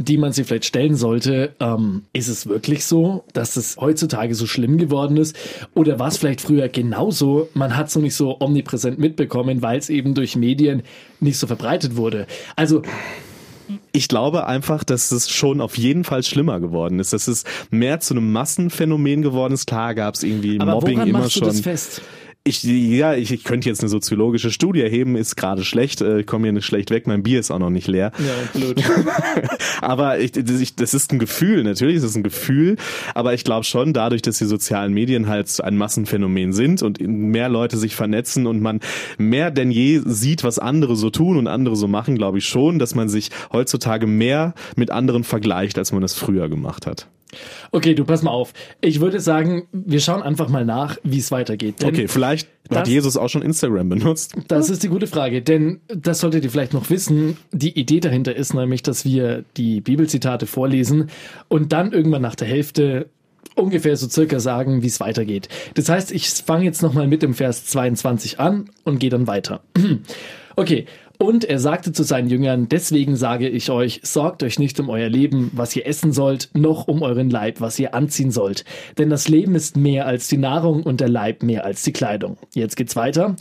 die 0.00 0.16
man 0.18 0.32
sich 0.32 0.46
vielleicht 0.46 0.64
stellen 0.64 0.96
sollte, 0.96 1.54
ähm, 1.60 2.02
ist 2.12 2.28
es 2.28 2.46
wirklich 2.48 2.84
so, 2.84 3.24
dass 3.32 3.56
es 3.56 3.76
heutzutage 3.76 4.34
so 4.34 4.46
schlimm 4.46 4.78
geworden 4.78 5.16
ist? 5.16 5.36
Oder 5.74 5.98
war 5.98 6.08
es 6.08 6.16
vielleicht 6.16 6.40
früher 6.40 6.68
genauso? 6.68 7.48
Man 7.54 7.76
hat 7.76 7.88
es 7.88 7.94
nur 7.94 8.02
nicht 8.02 8.14
so 8.16 8.40
omnipräsent 8.40 8.98
mitbekommen, 8.98 9.62
weil 9.62 9.78
es 9.78 9.90
eben 9.90 10.14
durch 10.14 10.36
Medien 10.36 10.82
nicht 11.20 11.38
so 11.38 11.46
verbreitet 11.46 11.96
wurde. 11.96 12.26
Also 12.56 12.82
Ich 13.92 14.08
glaube 14.08 14.46
einfach, 14.46 14.82
dass 14.82 15.12
es 15.12 15.30
schon 15.30 15.60
auf 15.60 15.76
jeden 15.78 16.02
Fall 16.04 16.22
schlimmer 16.22 16.58
geworden 16.60 16.98
ist. 16.98 17.12
Dass 17.12 17.28
es 17.28 17.44
mehr 17.70 18.00
zu 18.00 18.14
einem 18.14 18.32
Massenphänomen 18.32 19.22
geworden 19.22 19.52
ist. 19.52 19.66
Klar 19.66 19.94
gab 19.94 20.14
es 20.14 20.22
irgendwie 20.22 20.58
Aber 20.58 20.72
Mobbing 20.72 20.96
woran 20.96 21.08
immer 21.08 21.18
machst 21.20 21.36
du 21.36 21.40
schon. 21.40 21.48
das 21.48 21.60
fest? 21.60 22.02
Ich, 22.42 22.62
ja, 22.62 23.14
ich, 23.14 23.32
ich 23.32 23.44
könnte 23.44 23.68
jetzt 23.68 23.80
eine 23.82 23.90
soziologische 23.90 24.50
Studie 24.50 24.80
erheben, 24.80 25.14
ist 25.14 25.36
gerade 25.36 25.62
schlecht, 25.62 26.00
äh, 26.00 26.20
ich 26.20 26.26
komme 26.26 26.46
hier 26.46 26.52
nicht 26.52 26.64
schlecht 26.64 26.90
weg, 26.90 27.06
mein 27.06 27.22
Bier 27.22 27.38
ist 27.38 27.50
auch 27.50 27.58
noch 27.58 27.68
nicht 27.68 27.86
leer. 27.86 28.12
Ja, 28.18 28.58
blöd. 28.58 28.82
aber 29.82 30.18
ich, 30.20 30.32
das, 30.32 30.58
ich, 30.58 30.74
das 30.74 30.94
ist 30.94 31.12
ein 31.12 31.18
Gefühl, 31.18 31.64
natürlich 31.64 31.96
ist 31.96 32.02
es 32.02 32.16
ein 32.16 32.22
Gefühl, 32.22 32.76
aber 33.14 33.34
ich 33.34 33.44
glaube 33.44 33.64
schon, 33.64 33.92
dadurch, 33.92 34.22
dass 34.22 34.38
die 34.38 34.46
sozialen 34.46 34.94
Medien 34.94 35.28
halt 35.28 35.60
ein 35.62 35.76
Massenphänomen 35.76 36.54
sind 36.54 36.82
und 36.82 36.98
mehr 37.06 37.50
Leute 37.50 37.76
sich 37.76 37.94
vernetzen 37.94 38.46
und 38.46 38.62
man 38.62 38.80
mehr 39.18 39.50
denn 39.50 39.70
je 39.70 40.00
sieht, 40.02 40.42
was 40.42 40.58
andere 40.58 40.96
so 40.96 41.10
tun 41.10 41.36
und 41.36 41.46
andere 41.46 41.76
so 41.76 41.88
machen, 41.88 42.16
glaube 42.16 42.38
ich 42.38 42.46
schon, 42.46 42.78
dass 42.78 42.94
man 42.94 43.10
sich 43.10 43.28
heutzutage 43.52 44.06
mehr 44.06 44.54
mit 44.76 44.90
anderen 44.90 45.24
vergleicht, 45.24 45.76
als 45.76 45.92
man 45.92 46.02
es 46.02 46.14
früher 46.14 46.48
gemacht 46.48 46.86
hat. 46.86 47.06
Okay, 47.72 47.94
du 47.94 48.04
pass 48.04 48.22
mal 48.22 48.30
auf. 48.30 48.52
Ich 48.80 49.00
würde 49.00 49.20
sagen, 49.20 49.68
wir 49.72 50.00
schauen 50.00 50.22
einfach 50.22 50.48
mal 50.48 50.64
nach, 50.64 50.96
wie 51.04 51.18
es 51.18 51.30
weitergeht. 51.30 51.80
Denn 51.82 51.88
Okay, 51.90 52.08
vielleicht 52.08 52.48
hat 52.70 52.82
das- 52.82 52.88
Jesus 52.88 53.16
auch 53.16 53.28
schon 53.28 53.42
Instagram 53.42 53.88
benutzt. 53.88 54.34
Das 54.48 54.70
ist 54.70 54.82
die 54.82 54.88
gute 54.88 55.06
Frage, 55.06 55.42
denn 55.42 55.80
das 55.88 56.20
solltet 56.20 56.44
ihr 56.44 56.50
vielleicht 56.50 56.72
noch 56.74 56.90
wissen. 56.90 57.36
Die 57.52 57.78
Idee 57.78 58.00
dahinter 58.00 58.34
ist 58.34 58.54
nämlich, 58.54 58.82
dass 58.82 59.04
wir 59.04 59.44
die 59.56 59.80
Bibelzitate 59.80 60.46
vorlesen 60.46 61.10
und 61.48 61.72
dann 61.72 61.92
irgendwann 61.92 62.22
nach 62.22 62.34
der 62.34 62.48
Hälfte 62.48 63.08
ungefähr 63.56 63.96
so 63.96 64.08
circa 64.08 64.38
sagen, 64.40 64.82
wie 64.82 64.86
es 64.86 65.00
weitergeht. 65.00 65.48
Das 65.74 65.88
heißt, 65.88 66.12
ich 66.12 66.28
fange 66.30 66.64
jetzt 66.64 66.82
nochmal 66.82 67.06
mit 67.08 67.22
dem 67.22 67.34
Vers 67.34 67.66
22 67.66 68.38
an 68.40 68.70
und 68.84 68.98
gehe 69.00 69.10
dann 69.10 69.26
weiter. 69.26 69.62
Okay. 70.56 70.84
Und 71.22 71.44
er 71.44 71.58
sagte 71.58 71.92
zu 71.92 72.02
seinen 72.02 72.30
Jüngern, 72.30 72.70
deswegen 72.70 73.14
sage 73.14 73.46
ich 73.46 73.68
euch, 73.70 74.00
sorgt 74.02 74.42
euch 74.42 74.58
nicht 74.58 74.80
um 74.80 74.88
euer 74.88 75.10
Leben, 75.10 75.50
was 75.52 75.76
ihr 75.76 75.86
essen 75.86 76.14
sollt, 76.14 76.48
noch 76.54 76.88
um 76.88 77.02
euren 77.02 77.28
Leib, 77.28 77.60
was 77.60 77.78
ihr 77.78 77.94
anziehen 77.94 78.30
sollt. 78.30 78.64
Denn 78.96 79.10
das 79.10 79.28
Leben 79.28 79.54
ist 79.54 79.76
mehr 79.76 80.06
als 80.06 80.28
die 80.28 80.38
Nahrung 80.38 80.82
und 80.82 81.02
der 81.02 81.10
Leib 81.10 81.42
mehr 81.42 81.66
als 81.66 81.82
die 81.82 81.92
Kleidung. 81.92 82.38
Jetzt 82.54 82.74
geht's 82.76 82.96
weiter. 82.96 83.36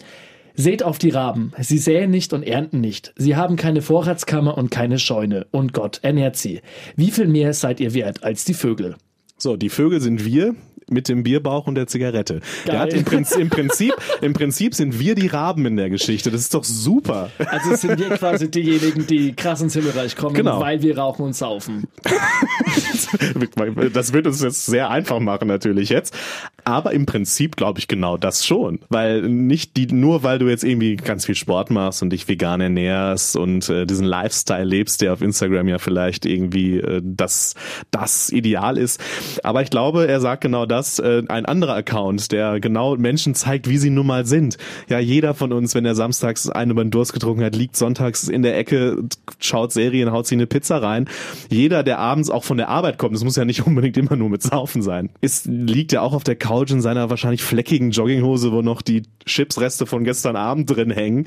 Seht 0.55 0.83
auf 0.83 0.97
die 0.97 1.11
Raben. 1.11 1.53
Sie 1.57 1.77
säen 1.77 2.11
nicht 2.11 2.33
und 2.33 2.43
ernten 2.43 2.81
nicht. 2.81 3.13
Sie 3.15 3.37
haben 3.37 3.55
keine 3.55 3.81
Vorratskammer 3.81 4.57
und 4.57 4.71
keine 4.71 4.99
Scheune. 4.99 5.47
Und 5.51 5.71
Gott 5.71 5.99
ernährt 6.01 6.35
sie. 6.35 6.59
Wie 6.97 7.11
viel 7.11 7.27
mehr 7.27 7.53
seid 7.53 7.79
ihr 7.79 7.93
wert 7.93 8.25
als 8.25 8.43
die 8.43 8.55
Vögel? 8.55 8.97
So, 9.37 9.55
die 9.55 9.69
Vögel 9.69 10.01
sind 10.01 10.25
wir 10.25 10.53
mit 10.91 11.07
dem 11.09 11.23
Bierbauch 11.23 11.67
und 11.67 11.75
der 11.75 11.87
Zigarette. 11.87 12.39
Geil. 12.39 12.43
Der 12.65 12.79
hat 12.79 12.93
im, 12.93 13.03
Prinzip, 13.05 13.39
im, 13.39 13.49
Prinzip, 13.49 13.93
Im 14.21 14.33
Prinzip 14.33 14.75
sind 14.75 14.99
wir 14.99 15.15
die 15.15 15.27
Raben 15.27 15.65
in 15.65 15.77
der 15.77 15.89
Geschichte. 15.89 16.31
Das 16.31 16.41
ist 16.41 16.53
doch 16.53 16.63
super. 16.63 17.29
Also 17.37 17.75
sind 17.75 17.99
wir 17.99 18.09
quasi 18.17 18.49
diejenigen, 18.49 19.07
die 19.07 19.33
krass 19.33 19.61
ins 19.61 19.73
Himmelreich 19.73 20.15
kommen, 20.15 20.35
Genau. 20.35 20.59
weil 20.59 20.81
wir 20.81 20.97
rauchen 20.97 21.25
und 21.25 21.35
saufen. 21.35 21.87
Das 23.93 24.13
wird 24.13 24.27
uns 24.27 24.41
jetzt 24.41 24.65
sehr 24.65 24.89
einfach 24.89 25.19
machen 25.19 25.47
natürlich 25.47 25.89
jetzt. 25.89 26.15
Aber 26.63 26.91
im 26.91 27.05
Prinzip 27.05 27.55
glaube 27.55 27.79
ich 27.79 27.87
genau 27.87 28.17
das 28.17 28.45
schon. 28.45 28.79
Weil 28.89 29.21
nicht 29.23 29.77
die, 29.77 29.87
nur 29.87 30.23
weil 30.23 30.39
du 30.39 30.47
jetzt 30.47 30.63
irgendwie 30.63 30.95
ganz 30.95 31.25
viel 31.25 31.35
Sport 31.35 31.71
machst 31.71 32.01
und 32.03 32.11
dich 32.11 32.27
vegan 32.27 32.61
ernährst 32.61 33.35
und 33.35 33.69
äh, 33.69 33.85
diesen 33.85 34.05
Lifestyle 34.05 34.63
lebst, 34.63 35.01
der 35.01 35.13
auf 35.13 35.21
Instagram 35.21 35.67
ja 35.67 35.77
vielleicht 35.79 36.25
irgendwie 36.25 36.77
äh, 36.77 37.01
das, 37.03 37.55
das 37.91 38.29
Ideal 38.29 38.77
ist. 38.77 39.01
Aber 39.43 39.61
ich 39.61 39.69
glaube, 39.69 40.07
er 40.07 40.19
sagt 40.21 40.41
genau 40.41 40.65
das, 40.79 40.99
äh, 40.99 41.23
ein 41.27 41.45
anderer 41.45 41.75
Account, 41.75 42.31
der 42.31 42.59
genau 42.59 42.95
Menschen 42.95 43.35
zeigt, 43.35 43.69
wie 43.69 43.77
sie 43.77 43.89
nun 43.89 44.07
mal 44.07 44.25
sind. 44.25 44.57
Ja, 44.89 44.99
jeder 44.99 45.33
von 45.33 45.53
uns, 45.53 45.75
wenn 45.75 45.85
er 45.85 45.95
samstags 45.95 46.49
einen 46.49 46.71
über 46.71 46.83
den 46.83 46.91
Durst 46.91 47.13
getrunken 47.13 47.43
hat, 47.43 47.55
liegt 47.55 47.75
sonntags 47.75 48.27
in 48.27 48.41
der 48.41 48.57
Ecke, 48.57 49.03
schaut 49.39 49.71
Serien, 49.71 50.11
haut 50.11 50.27
sich 50.27 50.37
eine 50.37 50.47
Pizza 50.47 50.81
rein. 50.81 51.07
Jeder, 51.49 51.83
der 51.83 51.99
abends 51.99 52.29
auch 52.29 52.43
von 52.43 52.57
der 52.57 52.69
Arbeit 52.69 52.97
kommt, 52.97 53.13
das 53.15 53.23
muss 53.23 53.35
ja 53.35 53.45
nicht 53.45 53.65
unbedingt 53.67 53.97
immer 53.97 54.15
nur 54.15 54.29
mit 54.29 54.41
Saufen 54.41 54.81
sein, 54.81 55.09
ist, 55.21 55.45
liegt 55.45 55.91
ja 55.91 56.01
auch 56.01 56.13
auf 56.13 56.23
der 56.23 56.35
Couch 56.35 56.71
in 56.71 56.81
seiner 56.81 57.09
wahrscheinlich 57.09 57.43
fleckigen 57.43 57.91
Jogginghose, 57.91 58.51
wo 58.51 58.61
noch 58.61 58.81
die 58.81 59.03
Chipsreste 59.25 59.85
von 59.85 60.03
gestern 60.03 60.35
Abend 60.35 60.69
drin 60.69 60.91
hängen. 60.91 61.25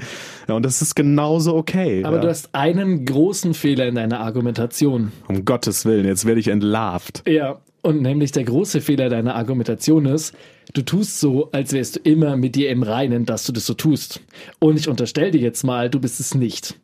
Ja, 0.48 0.54
und 0.54 0.64
das 0.64 0.82
ist 0.82 0.94
genauso 0.94 1.54
okay. 1.54 2.04
Aber 2.04 2.16
ja. 2.16 2.22
du 2.22 2.28
hast 2.28 2.54
einen 2.54 3.04
großen 3.04 3.54
Fehler 3.54 3.86
in 3.86 3.94
deiner 3.94 4.20
Argumentation. 4.20 5.12
um 5.28 5.44
Gottes 5.44 5.84
Willen, 5.84 6.06
jetzt 6.06 6.24
werde 6.24 6.40
ich 6.40 6.48
entlarvt. 6.48 7.22
Ja, 7.26 7.60
und 7.82 8.00
nämlich 8.00 8.32
der 8.32 8.44
große 8.44 8.80
Fehler 8.80 9.08
deiner 9.08 9.34
Argumentation 9.34 10.06
ist, 10.06 10.34
du 10.72 10.82
tust 10.82 11.20
so, 11.20 11.50
als 11.50 11.72
wärst 11.72 11.96
du 11.96 12.00
immer 12.00 12.36
mit 12.36 12.54
dir 12.54 12.70
im 12.70 12.82
Reinen, 12.82 13.26
dass 13.26 13.44
du 13.44 13.52
das 13.52 13.66
so 13.66 13.74
tust. 13.74 14.20
Und 14.60 14.78
ich 14.78 14.88
unterstelle 14.88 15.32
dir 15.32 15.40
jetzt 15.40 15.64
mal, 15.64 15.90
du 15.90 16.00
bist 16.00 16.20
es 16.20 16.34
nicht. 16.34 16.76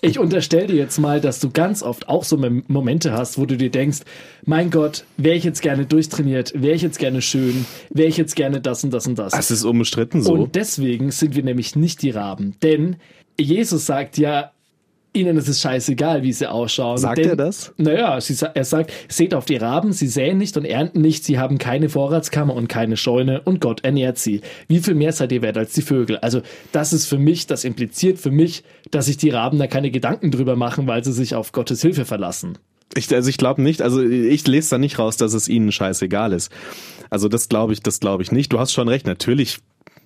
Ich 0.00 0.18
unterstelle 0.18 0.68
dir 0.68 0.76
jetzt 0.76 0.98
mal, 0.98 1.20
dass 1.20 1.40
du 1.40 1.50
ganz 1.50 1.82
oft 1.82 2.08
auch 2.08 2.22
so 2.22 2.36
Momente 2.68 3.12
hast, 3.12 3.38
wo 3.38 3.46
du 3.46 3.56
dir 3.56 3.70
denkst, 3.70 4.00
mein 4.44 4.70
Gott, 4.70 5.04
wäre 5.16 5.36
ich 5.36 5.44
jetzt 5.44 5.60
gerne 5.62 5.84
durchtrainiert, 5.84 6.52
wäre 6.54 6.74
ich 6.74 6.82
jetzt 6.82 6.98
gerne 6.98 7.20
schön, 7.20 7.66
wäre 7.90 8.08
ich 8.08 8.16
jetzt 8.16 8.36
gerne 8.36 8.60
das 8.60 8.84
und 8.84 8.92
das 8.92 9.06
und 9.06 9.18
das. 9.18 9.32
Das 9.32 9.50
ist 9.50 9.64
unbestritten 9.64 10.22
so. 10.22 10.32
Und 10.32 10.54
deswegen 10.54 11.10
sind 11.10 11.34
wir 11.34 11.42
nämlich 11.42 11.74
nicht 11.74 12.02
die 12.02 12.10
Raben. 12.10 12.54
Denn 12.62 12.96
Jesus 13.38 13.86
sagt 13.86 14.16
ja, 14.18 14.52
ihnen 15.12 15.36
ist 15.36 15.48
es 15.48 15.60
scheißegal, 15.60 16.22
wie 16.22 16.32
sie 16.32 16.50
ausschauen. 16.50 16.98
Sagt 16.98 17.18
Denn, 17.18 17.30
er 17.30 17.36
das? 17.36 17.72
Naja, 17.76 18.20
sie, 18.20 18.36
er 18.54 18.64
sagt, 18.64 18.92
seht 19.08 19.34
auf 19.34 19.44
die 19.44 19.56
Raben, 19.56 19.92
sie 19.92 20.06
säen 20.06 20.38
nicht 20.38 20.56
und 20.56 20.64
ernten 20.64 21.00
nicht, 21.00 21.24
sie 21.24 21.38
haben 21.38 21.58
keine 21.58 21.88
Vorratskammer 21.88 22.54
und 22.54 22.68
keine 22.68 22.96
Scheune 22.96 23.40
und 23.40 23.60
Gott 23.60 23.84
ernährt 23.84 24.18
sie. 24.18 24.42
Wie 24.68 24.80
viel 24.80 24.94
mehr 24.94 25.12
seid 25.12 25.32
ihr 25.32 25.42
wert 25.42 25.56
als 25.56 25.72
die 25.72 25.82
Vögel? 25.82 26.18
Also 26.18 26.42
das 26.72 26.92
ist 26.92 27.06
für 27.06 27.18
mich, 27.18 27.46
das 27.46 27.64
impliziert 27.64 28.18
für 28.18 28.30
mich, 28.30 28.64
dass 28.90 29.06
sich 29.06 29.16
die 29.16 29.30
Raben 29.30 29.58
da 29.58 29.66
keine 29.66 29.90
Gedanken 29.90 30.30
drüber 30.30 30.56
machen, 30.56 30.86
weil 30.86 31.04
sie 31.04 31.12
sich 31.12 31.34
auf 31.34 31.52
Gottes 31.52 31.82
Hilfe 31.82 32.04
verlassen. 32.04 32.58
Ich, 32.94 33.14
also 33.14 33.28
ich 33.28 33.36
glaube 33.36 33.62
nicht, 33.62 33.82
also 33.82 34.02
ich 34.02 34.46
lese 34.46 34.70
da 34.70 34.78
nicht 34.78 34.98
raus, 34.98 35.16
dass 35.16 35.34
es 35.34 35.48
ihnen 35.48 35.72
scheißegal 35.72 36.32
ist. 36.32 36.50
Also 37.10 37.28
das 37.28 37.48
glaube 37.48 37.72
ich, 37.72 37.80
das 37.80 38.00
glaube 38.00 38.22
ich 38.22 38.32
nicht. 38.32 38.52
Du 38.52 38.58
hast 38.58 38.72
schon 38.72 38.88
recht, 38.88 39.06
natürlich 39.06 39.58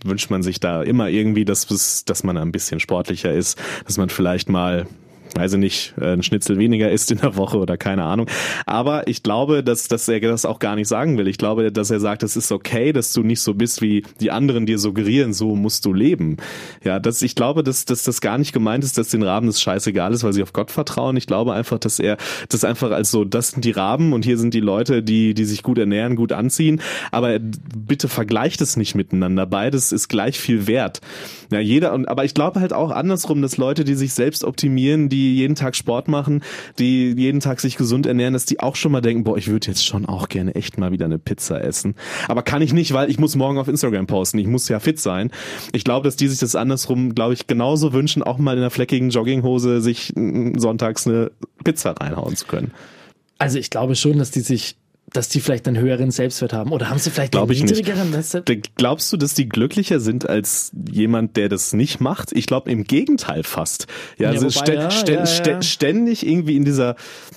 wünscht 0.04 0.30
man 0.30 0.42
sich 0.42 0.60
da 0.60 0.82
immer 0.82 1.08
irgendwie, 1.08 1.44
dass, 1.44 2.04
dass 2.04 2.24
man 2.24 2.36
ein 2.36 2.52
bisschen 2.52 2.80
sportlicher 2.80 3.32
ist, 3.32 3.58
dass 3.86 3.98
man 3.98 4.08
vielleicht 4.08 4.48
mal 4.48 4.86
weiß 5.34 5.54
ich 5.54 5.58
nicht, 5.58 5.94
äh, 6.00 6.12
ein 6.12 6.22
Schnitzel 6.22 6.58
weniger 6.58 6.90
isst 6.90 7.10
in 7.10 7.18
der 7.18 7.36
Woche 7.36 7.58
oder 7.58 7.76
keine 7.76 8.04
Ahnung. 8.04 8.26
Aber 8.66 9.08
ich 9.08 9.22
glaube, 9.22 9.62
dass, 9.62 9.88
dass 9.88 10.08
er 10.08 10.20
das 10.20 10.44
auch 10.44 10.58
gar 10.58 10.76
nicht 10.76 10.88
sagen 10.88 11.18
will. 11.18 11.28
Ich 11.28 11.38
glaube, 11.38 11.72
dass 11.72 11.90
er 11.90 12.00
sagt, 12.00 12.22
es 12.22 12.36
ist 12.36 12.52
okay, 12.52 12.92
dass 12.92 13.12
du 13.12 13.22
nicht 13.22 13.40
so 13.40 13.54
bist, 13.54 13.82
wie 13.82 14.04
die 14.20 14.30
anderen 14.30 14.66
dir 14.66 14.78
suggerieren, 14.78 15.32
so 15.32 15.56
musst 15.56 15.84
du 15.84 15.92
leben. 15.92 16.36
Ja, 16.84 16.98
das, 16.98 17.22
ich 17.22 17.34
glaube, 17.34 17.62
dass, 17.62 17.84
dass 17.84 18.04
das 18.04 18.20
gar 18.20 18.38
nicht 18.38 18.52
gemeint 18.52 18.84
ist, 18.84 18.98
dass 18.98 19.08
den 19.08 19.22
Raben 19.22 19.46
das 19.46 19.60
scheißegal 19.60 20.12
ist, 20.12 20.24
weil 20.24 20.32
sie 20.32 20.42
auf 20.42 20.52
Gott 20.52 20.70
vertrauen. 20.70 21.16
Ich 21.16 21.26
glaube 21.26 21.54
einfach, 21.54 21.78
dass 21.78 21.98
er 21.98 22.16
das 22.48 22.64
einfach 22.64 22.90
als 22.90 23.10
so, 23.10 23.24
das 23.24 23.50
sind 23.50 23.64
die 23.64 23.70
Raben 23.70 24.12
und 24.12 24.24
hier 24.24 24.38
sind 24.38 24.54
die 24.54 24.60
Leute, 24.60 25.02
die, 25.02 25.34
die 25.34 25.44
sich 25.44 25.62
gut 25.62 25.78
ernähren, 25.78 26.16
gut 26.16 26.32
anziehen. 26.32 26.80
Aber 27.10 27.38
bitte 27.38 28.08
vergleicht 28.08 28.60
es 28.60 28.76
nicht 28.76 28.94
miteinander. 28.94 29.46
Beides 29.46 29.92
ist 29.92 30.08
gleich 30.08 30.38
viel 30.38 30.66
wert. 30.66 31.00
Ja, 31.50 31.60
jeder, 31.60 31.92
und, 31.92 32.08
aber 32.08 32.24
ich 32.24 32.34
glaube 32.34 32.60
halt 32.60 32.72
auch 32.72 32.90
andersrum, 32.90 33.40
dass 33.42 33.56
Leute, 33.56 33.84
die 33.84 33.94
sich 33.94 34.12
selbst 34.12 34.44
optimieren, 34.44 35.08
die 35.08 35.21
die 35.22 35.36
jeden 35.36 35.54
Tag 35.54 35.76
Sport 35.76 36.08
machen, 36.08 36.42
die 36.78 37.12
jeden 37.12 37.40
Tag 37.40 37.60
sich 37.60 37.76
gesund 37.76 38.06
ernähren, 38.06 38.32
dass 38.32 38.44
die 38.44 38.60
auch 38.60 38.76
schon 38.76 38.92
mal 38.92 39.00
denken, 39.00 39.24
boah, 39.24 39.36
ich 39.36 39.48
würde 39.48 39.68
jetzt 39.68 39.86
schon 39.86 40.06
auch 40.06 40.28
gerne 40.28 40.54
echt 40.54 40.78
mal 40.78 40.90
wieder 40.90 41.04
eine 41.04 41.18
Pizza 41.18 41.62
essen. 41.62 41.94
Aber 42.28 42.42
kann 42.42 42.62
ich 42.62 42.72
nicht, 42.72 42.92
weil 42.92 43.10
ich 43.10 43.18
muss 43.18 43.36
morgen 43.36 43.58
auf 43.58 43.68
Instagram 43.68 44.06
posten. 44.06 44.38
Ich 44.38 44.46
muss 44.46 44.68
ja 44.68 44.80
fit 44.80 44.98
sein. 44.98 45.30
Ich 45.72 45.84
glaube, 45.84 46.04
dass 46.04 46.16
die 46.16 46.28
sich 46.28 46.38
das 46.38 46.56
andersrum, 46.56 47.14
glaube 47.14 47.34
ich, 47.34 47.46
genauso 47.46 47.92
wünschen, 47.92 48.22
auch 48.22 48.38
mal 48.38 48.52
in 48.52 48.58
einer 48.58 48.70
fleckigen 48.70 49.10
Jogginghose 49.10 49.80
sich 49.80 50.12
sonntags 50.56 51.06
eine 51.06 51.30
Pizza 51.64 51.92
reinhauen 51.92 52.36
zu 52.36 52.46
können. 52.46 52.72
Also 53.38 53.58
ich 53.58 53.70
glaube 53.70 53.96
schon, 53.96 54.18
dass 54.18 54.30
die 54.30 54.40
sich 54.40 54.76
dass 55.12 55.28
die 55.28 55.40
vielleicht 55.40 55.68
einen 55.68 55.78
höheren 55.78 56.10
Selbstwert 56.10 56.52
haben? 56.52 56.72
Oder 56.72 56.88
haben 56.88 56.98
sie 56.98 57.10
vielleicht 57.10 57.32
Glaub 57.32 57.50
einen 57.50 57.60
niedrigeren 57.60 58.12
Selbstwert? 58.12 58.74
Glaubst 58.76 59.12
du, 59.12 59.16
dass 59.16 59.34
die 59.34 59.48
glücklicher 59.48 60.00
sind 60.00 60.28
als 60.28 60.72
jemand, 60.90 61.36
der 61.36 61.48
das 61.48 61.72
nicht 61.72 62.00
macht? 62.00 62.32
Ich 62.32 62.46
glaube 62.46 62.70
im 62.70 62.84
Gegenteil 62.84 63.42
fast. 63.42 63.86
Ja, 64.18 64.32
ja 64.32 64.40
also 64.40 64.60
wobei, 64.60 64.74
ja, 64.74 64.90
st 64.90 65.08
ja, 65.08 65.26
st 65.26 65.64
ständig 65.64 66.26
irgendwie 66.26 66.56
in 66.56 66.64
dieser, 66.64 66.96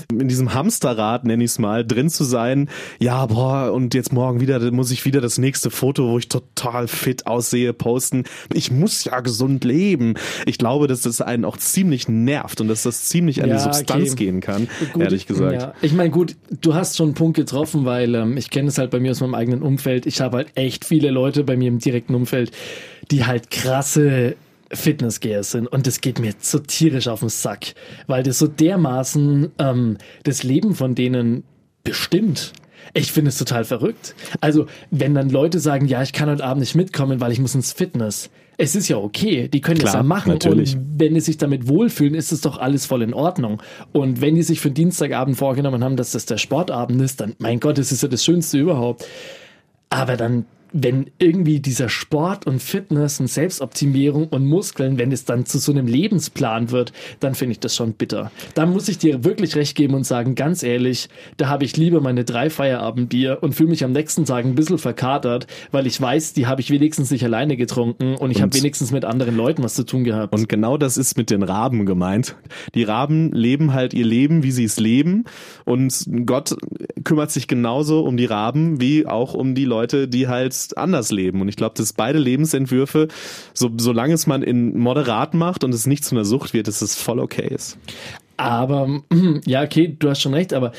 in 0.09 0.27
diesem 0.27 0.53
Hamsterrad, 0.53 1.25
nenn 1.25 1.41
ich 1.41 1.51
es 1.51 1.59
mal, 1.59 1.85
drin 1.85 2.09
zu 2.09 2.23
sein. 2.23 2.69
Ja, 2.99 3.25
boah, 3.25 3.73
und 3.73 3.93
jetzt 3.93 4.13
morgen 4.13 4.39
wieder, 4.39 4.59
muss 4.71 4.91
ich 4.91 5.05
wieder 5.05 5.19
das 5.19 5.37
nächste 5.37 5.69
Foto, 5.69 6.07
wo 6.09 6.17
ich 6.17 6.29
total 6.29 6.87
fit 6.87 7.27
aussehe, 7.27 7.73
posten. 7.73 8.23
Ich 8.53 8.71
muss 8.71 9.03
ja 9.03 9.19
gesund 9.19 9.65
leben. 9.65 10.15
Ich 10.45 10.57
glaube, 10.57 10.87
dass 10.87 11.01
das 11.01 11.19
einen 11.19 11.43
auch 11.43 11.57
ziemlich 11.57 12.07
nervt 12.07 12.61
und 12.61 12.69
dass 12.69 12.83
das 12.83 13.05
ziemlich 13.05 13.43
an 13.43 13.49
die 13.49 13.59
Substanz 13.59 14.13
okay. 14.13 14.25
gehen 14.25 14.39
kann, 14.39 14.69
gut, 14.93 15.03
ehrlich 15.03 15.27
gesagt. 15.27 15.75
Ich 15.81 15.93
meine, 15.93 16.09
gut, 16.09 16.35
du 16.61 16.73
hast 16.73 16.95
schon 16.95 17.07
einen 17.07 17.15
Punkt 17.15 17.35
getroffen 17.35 17.54
getroffen, 17.55 17.85
weil 17.85 18.15
ähm, 18.15 18.35
ich 18.35 18.49
kenne 18.49 18.67
es 18.67 18.77
halt 18.77 18.91
bei 18.91 18.99
mir 18.99 19.11
aus 19.11 19.21
meinem 19.21 19.33
eigenen 19.33 19.61
Umfeld. 19.61 20.05
Ich 20.05 20.19
habe 20.19 20.37
halt 20.37 20.47
echt 20.55 20.83
viele 20.83 21.09
Leute 21.09 21.45
bei 21.45 21.55
mir 21.55 21.69
im 21.69 21.79
direkten 21.79 22.13
Umfeld, 22.13 22.51
die 23.11 23.25
halt 23.25 23.49
krasse 23.49 24.35
Fitnessgeher 24.73 25.43
sind 25.43 25.67
und 25.67 25.87
das 25.87 26.01
geht 26.01 26.19
mir 26.19 26.33
so 26.37 26.59
tierisch 26.59 27.07
auf 27.07 27.21
den 27.21 27.29
Sack, 27.29 27.75
weil 28.07 28.23
das 28.23 28.39
so 28.39 28.47
dermaßen 28.47 29.51
ähm, 29.57 29.97
das 30.23 30.43
Leben 30.43 30.75
von 30.75 30.95
denen 30.95 31.43
bestimmt. 31.83 32.51
Ich 32.93 33.11
finde 33.11 33.29
es 33.29 33.37
total 33.37 33.65
verrückt. 33.65 34.15
Also, 34.41 34.67
wenn 34.91 35.13
dann 35.13 35.29
Leute 35.29 35.59
sagen, 35.59 35.87
ja, 35.87 36.01
ich 36.01 36.13
kann 36.13 36.29
heute 36.29 36.43
Abend 36.43 36.61
nicht 36.61 36.75
mitkommen, 36.75 37.21
weil 37.21 37.31
ich 37.31 37.39
muss 37.39 37.55
ins 37.55 37.73
Fitness. 37.73 38.29
Es 38.57 38.75
ist 38.75 38.87
ja 38.87 38.97
okay, 38.97 39.49
die 39.49 39.59
können 39.59 39.79
Klar, 39.79 39.93
das 39.93 39.99
ja 39.99 40.03
machen. 40.03 40.31
Natürlich. 40.31 40.75
Und 40.75 40.99
wenn 40.99 41.13
die 41.13 41.19
sich 41.19 41.37
damit 41.37 41.67
wohlfühlen, 41.67 42.15
ist 42.15 42.31
es 42.31 42.41
doch 42.41 42.57
alles 42.57 42.85
voll 42.85 43.01
in 43.01 43.13
Ordnung. 43.13 43.61
Und 43.91 44.21
wenn 44.21 44.35
die 44.35 44.43
sich 44.43 44.61
für 44.61 44.71
Dienstagabend 44.71 45.37
vorgenommen 45.37 45.83
haben, 45.83 45.97
dass 45.97 46.11
das 46.11 46.25
der 46.25 46.37
Sportabend 46.37 47.01
ist, 47.01 47.19
dann, 47.19 47.33
mein 47.39 47.59
Gott, 47.59 47.77
das 47.77 47.91
ist 47.91 48.01
ja 48.01 48.07
das 48.07 48.23
Schönste 48.23 48.57
überhaupt. 48.57 49.05
Aber 49.89 50.15
dann 50.15 50.45
wenn 50.77 51.09
irgendwie 51.19 51.61
dieser 51.61 51.87
Sport 51.87 52.45
und 52.45 52.61
Fitness 52.61 53.21
und 53.21 53.27
Selbstoptimierung 53.27 54.27
und 54.27 54.45
Muskeln, 54.45 54.97
wenn 54.97 55.13
es 55.13 55.23
dann 55.23 55.45
zu 55.45 55.57
so 55.57 55.71
einem 55.71 55.87
Lebensplan 55.87 56.69
wird, 56.69 56.91
dann 57.21 57.33
finde 57.33 57.53
ich 57.53 57.61
das 57.61 57.73
schon 57.73 57.93
bitter. 57.93 58.29
Da 58.55 58.65
muss 58.65 58.89
ich 58.89 58.97
dir 58.97 59.23
wirklich 59.23 59.55
recht 59.55 59.77
geben 59.77 59.93
und 59.93 60.05
sagen, 60.05 60.35
ganz 60.35 60.63
ehrlich, 60.63 61.07
da 61.37 61.47
habe 61.47 61.63
ich 61.63 61.77
lieber 61.77 62.01
meine 62.01 62.25
drei 62.25 62.49
Feierabendbier 62.49 63.37
und 63.39 63.55
fühle 63.55 63.69
mich 63.69 63.85
am 63.85 63.93
nächsten 63.93 64.25
Tag 64.25 64.43
ein 64.43 64.55
bisschen 64.55 64.77
verkatert, 64.77 65.47
weil 65.71 65.87
ich 65.87 65.99
weiß, 65.99 66.33
die 66.33 66.45
habe 66.45 66.59
ich 66.59 66.69
wenigstens 66.69 67.09
nicht 67.09 67.23
alleine 67.23 67.55
getrunken 67.55 68.15
und 68.15 68.31
ich 68.31 68.41
habe 68.41 68.53
wenigstens 68.53 68.91
mit 68.91 69.05
anderen 69.05 69.37
Leuten 69.37 69.63
was 69.63 69.75
zu 69.75 69.85
tun 69.85 70.03
gehabt. 70.03 70.33
Und 70.33 70.49
genau 70.49 70.77
das 70.77 70.97
ist 70.97 71.15
mit 71.15 71.29
den 71.29 71.43
Raben 71.43 71.85
gemeint. 71.85 72.35
Die 72.73 72.83
Raben 72.83 73.31
leben 73.31 73.71
halt 73.71 73.93
ihr 73.93 74.05
Leben, 74.05 74.43
wie 74.43 74.51
sie 74.51 74.65
es 74.65 74.77
leben 74.77 75.23
und 75.63 76.05
Gott 76.25 76.53
kümmert 77.05 77.31
sich 77.31 77.47
genauso 77.47 78.03
um 78.03 78.17
die 78.17 78.25
Raben 78.25 78.81
wie 78.81 79.07
auch 79.07 79.35
um 79.35 79.55
die 79.55 79.63
Leute, 79.63 80.09
die 80.09 80.27
halt 80.27 80.64
jetzt 80.65 80.77
anders 80.77 81.11
leben. 81.11 81.41
Und 81.41 81.47
ich 81.47 81.55
glaube, 81.55 81.75
dass 81.75 81.93
beide 81.93 82.19
Lebensentwürfe, 82.19 83.07
so, 83.53 83.71
solange 83.77 84.13
es 84.13 84.27
man 84.27 84.43
in 84.43 84.77
moderat 84.77 85.33
macht 85.33 85.63
und 85.63 85.73
es 85.73 85.85
nicht 85.87 86.03
zu 86.05 86.15
einer 86.15 86.25
Sucht 86.25 86.53
wird, 86.53 86.67
dass 86.67 86.81
es 86.81 86.95
voll 86.95 87.19
okay 87.19 87.47
ist. 87.47 87.77
Aber, 88.37 89.01
ja, 89.45 89.63
okay, 89.63 89.95
du 89.97 90.09
hast 90.09 90.21
schon 90.21 90.33
recht, 90.33 90.53
aber 90.53 90.71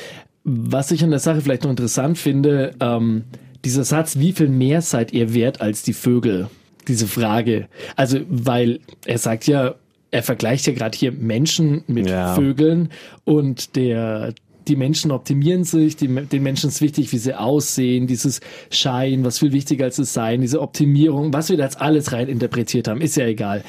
was 0.43 0.91
ich 0.91 1.03
an 1.03 1.09
der 1.09 1.19
Sache 1.19 1.41
vielleicht 1.41 1.63
noch 1.63 1.71
interessant 1.71 2.17
finde, 2.17 2.73
ähm, 2.79 3.25
dieser 3.65 3.83
Satz, 3.83 4.17
wie 4.17 4.31
viel 4.31 4.47
mehr 4.47 4.81
seid 4.81 5.11
ihr 5.11 5.33
wert 5.33 5.59
als 5.59 5.83
die 5.83 5.93
Vögel? 5.93 6.49
Diese 6.87 7.07
Frage. 7.07 7.67
Also, 7.97 8.19
weil 8.29 8.79
er 9.05 9.17
sagt 9.17 9.45
ja, 9.47 9.75
er 10.11 10.23
vergleicht 10.23 10.67
ja 10.67 10.73
gerade 10.73 10.97
hier 10.97 11.11
Menschen 11.11 11.83
mit 11.87 12.09
ja. 12.09 12.33
Vögeln 12.33 12.89
und 13.25 13.75
der 13.75 14.33
die 14.67 14.75
Menschen 14.75 15.11
optimieren 15.11 15.63
sich, 15.63 15.95
die, 15.95 16.07
den 16.07 16.43
Menschen 16.43 16.69
ist 16.69 16.81
wichtig, 16.81 17.11
wie 17.11 17.17
sie 17.17 17.37
aussehen, 17.37 18.07
dieses 18.07 18.41
Schein, 18.69 19.23
was 19.23 19.39
viel 19.39 19.53
wichtiger 19.53 19.85
als 19.85 19.97
es 19.97 20.13
sein, 20.13 20.41
diese 20.41 20.61
Optimierung, 20.61 21.33
was 21.33 21.49
wir 21.49 21.57
da 21.57 21.63
jetzt 21.63 21.81
alles 21.81 22.11
rein 22.11 22.27
interpretiert 22.27 22.87
haben, 22.87 23.01
ist 23.01 23.17
ja 23.17 23.25
egal. 23.25 23.63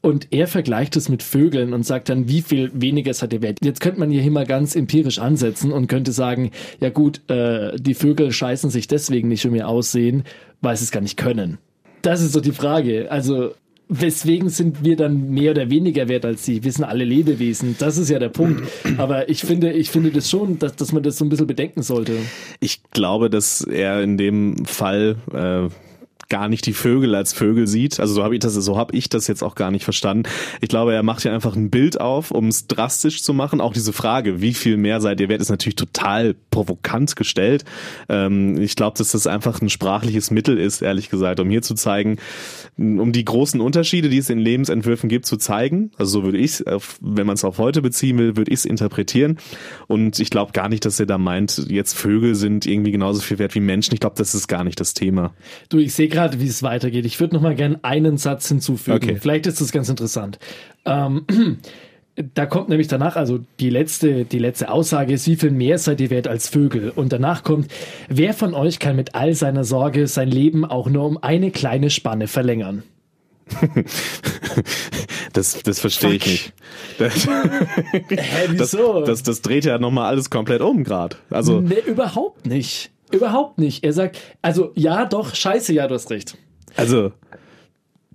Und 0.00 0.28
er 0.30 0.46
vergleicht 0.46 0.96
es 0.96 1.08
mit 1.08 1.24
Vögeln 1.24 1.72
und 1.72 1.84
sagt 1.84 2.08
dann, 2.08 2.28
wie 2.28 2.40
viel 2.42 2.70
weniger 2.72 3.10
es 3.10 3.20
hat 3.20 3.32
der 3.32 3.42
Wert. 3.42 3.58
Jetzt 3.64 3.80
könnte 3.80 3.98
man 3.98 4.10
hier 4.10 4.30
mal 4.30 4.46
ganz 4.46 4.76
empirisch 4.76 5.18
ansetzen 5.18 5.72
und 5.72 5.88
könnte 5.88 6.12
sagen, 6.12 6.52
ja 6.80 6.90
gut, 6.90 7.28
äh, 7.28 7.76
die 7.78 7.94
Vögel 7.94 8.30
scheißen 8.30 8.70
sich 8.70 8.86
deswegen 8.86 9.28
nicht 9.28 9.44
um 9.44 9.54
ihr 9.56 9.66
Aussehen, 9.66 10.22
weil 10.60 10.76
sie 10.76 10.84
es 10.84 10.92
gar 10.92 11.00
nicht 11.00 11.16
können. 11.16 11.58
Das 12.02 12.22
ist 12.22 12.32
so 12.32 12.40
die 12.40 12.52
Frage. 12.52 13.10
Also 13.10 13.54
weswegen 13.88 14.48
sind 14.48 14.84
wir 14.84 14.96
dann 14.96 15.30
mehr 15.30 15.52
oder 15.52 15.70
weniger 15.70 16.08
wert 16.08 16.24
als 16.24 16.44
sie? 16.44 16.62
Wir 16.62 16.72
sind 16.72 16.84
alle 16.84 17.04
Lebewesen. 17.04 17.76
Das 17.78 17.96
ist 17.96 18.10
ja 18.10 18.18
der 18.18 18.28
Punkt. 18.28 18.62
Aber 18.98 19.28
ich 19.28 19.40
finde, 19.40 19.72
ich 19.72 19.90
finde 19.90 20.10
das 20.10 20.28
schon, 20.30 20.58
dass, 20.58 20.76
dass 20.76 20.92
man 20.92 21.02
das 21.02 21.18
so 21.18 21.24
ein 21.24 21.28
bisschen 21.28 21.46
bedenken 21.46 21.82
sollte. 21.82 22.16
Ich 22.60 22.82
glaube, 22.90 23.30
dass 23.30 23.62
er 23.62 24.02
in 24.02 24.16
dem 24.16 24.64
Fall 24.66 25.16
äh, 25.32 25.68
gar 26.28 26.48
nicht 26.48 26.66
die 26.66 26.72
Vögel 26.72 27.14
als 27.14 27.32
Vögel 27.32 27.66
sieht. 27.66 28.00
Also 28.00 28.14
so 28.14 28.24
habe 28.24 28.34
ich 28.34 28.40
das, 28.40 28.54
so 28.54 28.76
habe 28.76 28.94
ich 28.96 29.08
das 29.08 29.26
jetzt 29.26 29.42
auch 29.42 29.54
gar 29.54 29.70
nicht 29.70 29.84
verstanden. 29.84 30.28
Ich 30.60 30.68
glaube, 30.68 30.94
er 30.94 31.02
macht 31.02 31.24
ja 31.24 31.32
einfach 31.32 31.56
ein 31.56 31.70
Bild 31.70 32.00
auf, 32.00 32.30
um 32.30 32.48
es 32.48 32.66
drastisch 32.66 33.22
zu 33.22 33.34
machen. 33.34 33.60
Auch 33.60 33.72
diese 33.72 33.92
Frage, 33.92 34.40
wie 34.40 34.54
viel 34.54 34.76
mehr 34.76 35.00
seid 35.00 35.20
ihr 35.20 35.28
wert, 35.28 35.40
ist 35.40 35.50
natürlich 35.50 35.76
total 35.76 36.34
provokant 36.50 37.16
gestellt. 37.16 37.64
Ähm, 38.08 38.60
ich 38.60 38.76
glaube, 38.76 38.98
dass 38.98 39.12
das 39.12 39.26
einfach 39.26 39.60
ein 39.60 39.70
sprachliches 39.70 40.30
Mittel 40.30 40.58
ist, 40.58 40.82
ehrlich 40.82 41.10
gesagt, 41.10 41.40
um 41.40 41.48
hier 41.48 41.62
zu 41.62 41.74
zeigen, 41.74 42.18
um 42.76 43.12
die 43.12 43.24
großen 43.24 43.60
Unterschiede, 43.60 44.08
die 44.08 44.18
es 44.18 44.30
in 44.30 44.38
Lebensentwürfen 44.38 45.08
gibt, 45.08 45.26
zu 45.26 45.36
zeigen. 45.36 45.90
Also 45.96 46.20
so 46.20 46.24
würde 46.24 46.38
ich 46.38 46.62
wenn 47.00 47.26
man 47.26 47.34
es 47.34 47.44
auf 47.44 47.58
heute 47.58 47.82
beziehen 47.82 48.18
will, 48.18 48.36
würde 48.36 48.50
ich 48.50 48.60
es 48.60 48.64
interpretieren. 48.64 49.38
Und 49.86 50.18
ich 50.20 50.30
glaube 50.30 50.52
gar 50.52 50.68
nicht, 50.68 50.84
dass 50.84 51.00
er 51.00 51.06
da 51.06 51.18
meint, 51.18 51.64
jetzt 51.68 51.94
Vögel 51.94 52.34
sind 52.34 52.66
irgendwie 52.66 52.90
genauso 52.90 53.20
viel 53.20 53.38
wert 53.38 53.54
wie 53.54 53.60
Menschen. 53.60 53.94
Ich 53.94 54.00
glaube, 54.00 54.16
das 54.16 54.34
ist 54.34 54.48
gar 54.48 54.64
nicht 54.64 54.80
das 54.80 54.94
Thema. 54.94 55.32
Du, 55.68 55.78
ich 55.78 55.94
sehe 55.94 56.08
gerade, 56.18 56.40
wie 56.40 56.46
es 56.46 56.64
weitergeht. 56.64 57.06
Ich 57.06 57.20
würde 57.20 57.36
noch 57.36 57.42
mal 57.42 57.54
gerne 57.54 57.78
einen 57.82 58.18
Satz 58.18 58.48
hinzufügen. 58.48 58.96
Okay. 58.96 59.18
Vielleicht 59.20 59.46
ist 59.46 59.60
das 59.60 59.70
ganz 59.70 59.88
interessant. 59.88 60.40
Ähm, 60.84 61.24
da 62.34 62.46
kommt 62.46 62.68
nämlich 62.68 62.88
danach, 62.88 63.14
also 63.14 63.38
die 63.60 63.70
letzte, 63.70 64.24
die 64.24 64.40
letzte 64.40 64.68
Aussage 64.70 65.12
ist, 65.12 65.28
wie 65.28 65.36
viel 65.36 65.52
mehr 65.52 65.78
seid 65.78 66.00
ihr 66.00 66.10
wert 66.10 66.26
als 66.26 66.48
Vögel? 66.48 66.90
Und 66.90 67.12
danach 67.12 67.44
kommt, 67.44 67.70
wer 68.08 68.34
von 68.34 68.54
euch 68.54 68.80
kann 68.80 68.96
mit 68.96 69.14
all 69.14 69.34
seiner 69.34 69.62
Sorge 69.62 70.08
sein 70.08 70.28
Leben 70.28 70.64
auch 70.64 70.88
nur 70.88 71.04
um 71.04 71.22
eine 71.22 71.52
kleine 71.52 71.88
Spanne 71.90 72.26
verlängern? 72.26 72.82
Das, 75.34 75.62
das 75.62 75.78
verstehe 75.78 76.14
ich 76.14 76.26
nicht. 76.26 76.52
Das, 76.98 77.26
Hä, 77.92 78.48
das, 78.56 78.72
wieso? 78.72 79.04
das, 79.04 79.22
das 79.22 79.42
dreht 79.42 79.64
ja 79.66 79.78
nochmal 79.78 80.06
alles 80.06 80.30
komplett 80.30 80.62
um 80.62 80.82
gerade. 80.82 81.16
Also, 81.30 81.60
nee, 81.60 81.82
überhaupt 81.86 82.46
nicht. 82.46 82.90
Überhaupt 83.12 83.58
nicht. 83.58 83.84
Er 83.84 83.92
sagt, 83.92 84.18
also 84.42 84.72
ja, 84.74 85.04
doch, 85.04 85.34
scheiße, 85.34 85.72
ja, 85.72 85.86
du 85.86 85.94
hast 85.94 86.10
recht. 86.10 86.36
also 86.76 87.12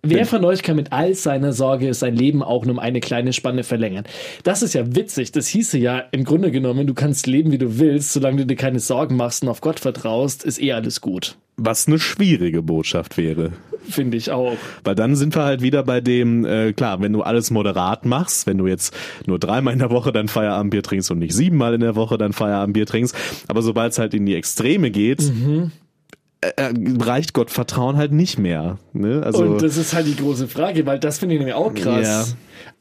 Wer 0.06 0.26
von 0.26 0.44
euch 0.44 0.64
kann 0.64 0.76
mit 0.76 0.92
all 0.92 1.14
seiner 1.16 1.54
Sorge 1.54 1.94
sein 1.94 2.16
Leben 2.16 2.44
auch 2.44 2.66
nur 2.66 2.74
um 2.74 2.80
eine 2.80 3.00
kleine 3.00 3.32
Spanne 3.32 3.64
verlängern? 3.64 4.04
Das 4.44 4.62
ist 4.62 4.74
ja 4.74 4.96
witzig. 4.96 5.32
Das 5.32 5.48
hieße 5.48 5.78
ja 5.78 6.00
im 6.12 6.26
Grunde 6.26 6.52
genommen, 6.52 6.88
du 6.88 6.94
kannst 6.94 7.26
leben, 7.26 7.52
wie 7.54 7.58
du 7.58 7.80
willst, 7.80 8.12
solange 8.12 8.38
du 8.42 8.46
dir 8.48 8.58
keine 8.58 8.82
Sorgen 8.82 9.16
machst 9.16 9.44
und 9.44 9.50
auf 9.50 9.62
Gott 9.62 9.80
vertraust, 9.80 10.44
ist 10.44 10.62
eh 10.62 10.74
alles 10.74 11.00
gut. 11.00 11.38
was 11.56 11.88
eine 11.88 12.00
schwierige 12.00 12.62
Botschaft 12.64 13.16
wäre. 13.16 13.52
Finde 13.88 14.18
ich 14.18 14.32
auch. 14.32 14.58
Weil 14.84 14.96
dann 14.96 15.16
sind 15.16 15.36
wir 15.36 15.44
halt 15.44 15.62
wieder 15.62 15.84
bei 15.84 16.02
dem, 16.02 16.46
äh, 16.46 16.74
klar, 16.74 17.00
wenn 17.02 17.14
du 17.14 17.22
alles 17.22 17.52
moderat 17.52 18.06
machst, 18.06 18.48
wenn 18.48 18.58
du 18.58 18.66
jetzt 18.68 18.94
nur 19.28 19.38
dreimal 19.40 19.72
in 19.74 19.80
der 19.80 19.92
Woche 19.92 20.12
dein 20.12 20.28
Feierabendbier 20.30 20.82
trinkst 20.84 21.12
und 21.12 21.20
nicht 21.20 21.34
siebenmal 21.34 21.74
in 21.76 21.82
der 21.82 21.96
Woche 21.96 22.18
dein 22.18 22.34
Feierabendbier 22.34 22.86
trinkst, 22.88 23.16
aber 23.48 23.62
sobald 23.62 23.92
es 23.94 24.00
halt 24.00 24.14
in 24.16 24.26
die 24.26 24.36
Extreme 24.36 24.90
geht, 24.90 25.22
Mhm. 25.22 25.72
Äh, 26.44 26.70
äh, 26.70 26.74
reicht 27.00 27.34
Gott 27.34 27.52
Vertrauen 27.52 27.98
halt 27.98 28.12
nicht 28.12 28.40
mehr. 28.40 28.78
Ne? 28.94 29.22
Also 29.24 29.44
Und 29.44 29.62
das 29.62 29.78
ist 29.78 29.94
halt 29.94 30.08
die 30.08 30.16
große 30.16 30.48
Frage, 30.48 30.86
weil 30.86 31.00
das 31.00 31.20
finde 31.20 31.36
ich 31.36 31.40
nämlich 31.40 31.56
auch 31.56 31.74
krass. 31.74 32.06
Ja. 32.06 32.26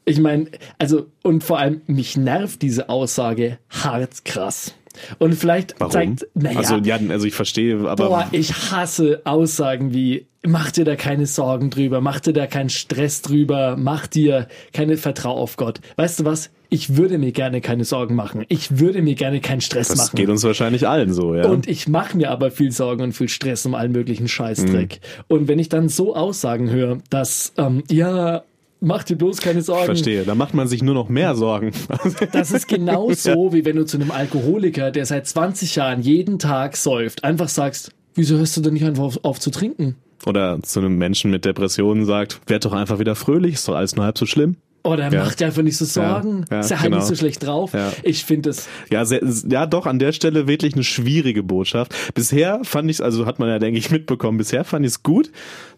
Ich 0.05 0.19
meine, 0.19 0.47
also, 0.79 1.07
und 1.23 1.43
vor 1.43 1.59
allem, 1.59 1.81
mich 1.87 2.17
nervt 2.17 2.61
diese 2.61 2.89
Aussage 2.89 3.57
hart 3.69 4.25
krass. 4.25 4.73
Und 5.19 5.35
vielleicht 5.35 5.75
warum? 5.79 5.91
zeigt, 5.91 6.27
naja, 6.33 6.57
also 6.57 6.77
ja, 6.77 6.97
also 7.09 7.25
ich 7.25 7.33
verstehe, 7.33 7.87
aber 7.87 8.07
boah, 8.07 8.27
ich 8.31 8.53
hasse 8.71 9.21
Aussagen 9.25 9.93
wie, 9.93 10.27
mach 10.45 10.71
dir 10.71 10.85
da 10.85 10.95
keine 10.95 11.25
Sorgen 11.25 11.69
drüber, 11.69 12.01
mach 12.01 12.19
dir 12.19 12.33
da 12.33 12.47
keinen 12.47 12.69
Stress 12.69 13.21
drüber, 13.21 13.75
mach 13.77 14.07
dir 14.07 14.47
keine 14.73 14.97
Vertrau 14.97 15.31
auf 15.31 15.57
Gott. 15.57 15.79
Weißt 15.95 16.19
du 16.19 16.25
was? 16.25 16.51
Ich 16.69 16.97
würde 16.97 17.19
mir 17.19 17.31
gerne 17.31 17.61
keine 17.61 17.85
Sorgen 17.85 18.15
machen. 18.15 18.45
Ich 18.49 18.79
würde 18.79 19.03
mir 19.03 19.13
gerne 19.13 19.41
keinen 19.41 19.61
Stress 19.61 19.89
das 19.89 19.97
machen. 19.97 20.15
geht 20.15 20.29
uns 20.29 20.43
wahrscheinlich 20.43 20.87
allen 20.87 21.13
so, 21.13 21.35
ja. 21.35 21.47
Und 21.47 21.67
ich 21.67 21.87
mache 21.87 22.17
mir 22.17 22.31
aber 22.31 22.49
viel 22.49 22.71
Sorgen 22.71 23.03
und 23.03 23.13
viel 23.13 23.29
Stress 23.29 23.65
um 23.65 23.75
allen 23.75 23.91
möglichen 23.91 24.27
Scheißdreck. 24.27 24.99
Mhm. 25.01 25.23
Und 25.27 25.47
wenn 25.47 25.59
ich 25.59 25.69
dann 25.69 25.87
so 25.87 26.15
Aussagen 26.15 26.71
höre, 26.71 26.97
dass, 27.11 27.53
ähm, 27.57 27.83
ja, 27.91 28.43
mach 28.83 29.03
dir 29.03 29.15
bloß 29.15 29.37
keine 29.37 29.61
Sorgen. 29.61 29.85
Verstehe, 29.85 30.23
da 30.23 30.35
macht 30.35 30.53
man 30.53 30.67
sich 30.67 30.83
nur 30.83 30.93
noch 30.93 31.09
mehr 31.09 31.35
Sorgen. 31.35 31.71
Das 32.31 32.51
ist 32.51 32.67
genauso, 32.67 33.53
wie 33.53 33.65
wenn 33.65 33.75
du 33.75 33.85
zu 33.85 33.97
einem 33.97 34.11
Alkoholiker, 34.11 34.91
der 34.91 35.05
seit 35.05 35.27
20 35.27 35.75
Jahren 35.75 36.01
jeden 36.01 36.39
Tag 36.39 36.75
säuft, 36.75 37.23
einfach 37.23 37.47
sagst, 37.47 37.91
wieso 38.15 38.37
hörst 38.37 38.57
du 38.57 38.61
denn 38.61 38.73
nicht 38.73 38.83
einfach 38.83 39.03
auf, 39.03 39.19
auf 39.23 39.39
zu 39.39 39.51
trinken? 39.51 39.95
Oder 40.25 40.61
zu 40.61 40.79
einem 40.79 40.97
Menschen 40.97 41.31
mit 41.31 41.45
Depressionen 41.45 42.05
sagt, 42.05 42.41
werd 42.47 42.65
doch 42.65 42.73
einfach 42.73 42.99
wieder 42.99 43.15
fröhlich, 43.15 43.55
ist 43.55 43.67
doch 43.67 43.75
alles 43.75 43.95
nur 43.95 44.05
halb 44.05 44.17
so 44.17 44.25
schlimm. 44.25 44.57
Oder 44.83 45.11
Ja. 45.11 45.23
mach 45.23 45.35
dir 45.35 45.45
einfach 45.47 45.61
nicht 45.61 45.77
so 45.77 45.85
Sorgen. 45.85 46.45
Ja, 46.49 46.57
ja, 46.57 46.59
ist 46.59 46.69
ja 46.71 46.77
halt 46.79 46.85
genau. 46.91 46.97
nicht 46.97 47.07
so 47.07 47.15
schlecht 47.15 47.43
drauf. 47.45 47.73
Ja. 47.73 47.91
Ich 48.03 48.25
finde 48.25 48.49
es, 48.49 48.67
Ja, 48.91 49.05
sehr, 49.05 49.21
ja, 49.49 49.65
doch, 49.65 49.85
an 49.85 49.97
der 49.97 50.11
Stelle 50.11 50.45
wirklich 50.47 50.73
eine 50.73 50.83
schwierige 50.83 51.41
Botschaft. 51.41 51.93
Bisher 52.13 52.59
fand 52.63 52.89
ich 52.91 53.01
also 53.01 53.25
hat 53.25 53.39
man 53.39 53.47
ja, 53.49 53.59
denke 53.59 53.79
ich, 53.79 53.91
mitbekommen, 53.91 54.37
bisher 54.37 54.65
fand 54.65 54.85
ich 54.85 54.91
es 54.91 55.03
gut. 55.03 55.31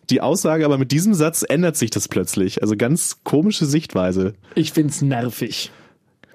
Die 0.09 0.21
Aussage, 0.21 0.65
aber 0.65 0.77
mit 0.77 0.91
diesem 0.91 1.13
Satz 1.13 1.45
ändert 1.47 1.77
sich 1.77 1.89
das 1.91 2.07
plötzlich. 2.07 2.61
Also 2.63 2.75
ganz 2.75 3.23
komische 3.23 3.65
Sichtweise. 3.65 4.33
ich 4.55 4.71
finde 4.71 4.89
es 4.89 5.01
nervig. 5.01 5.71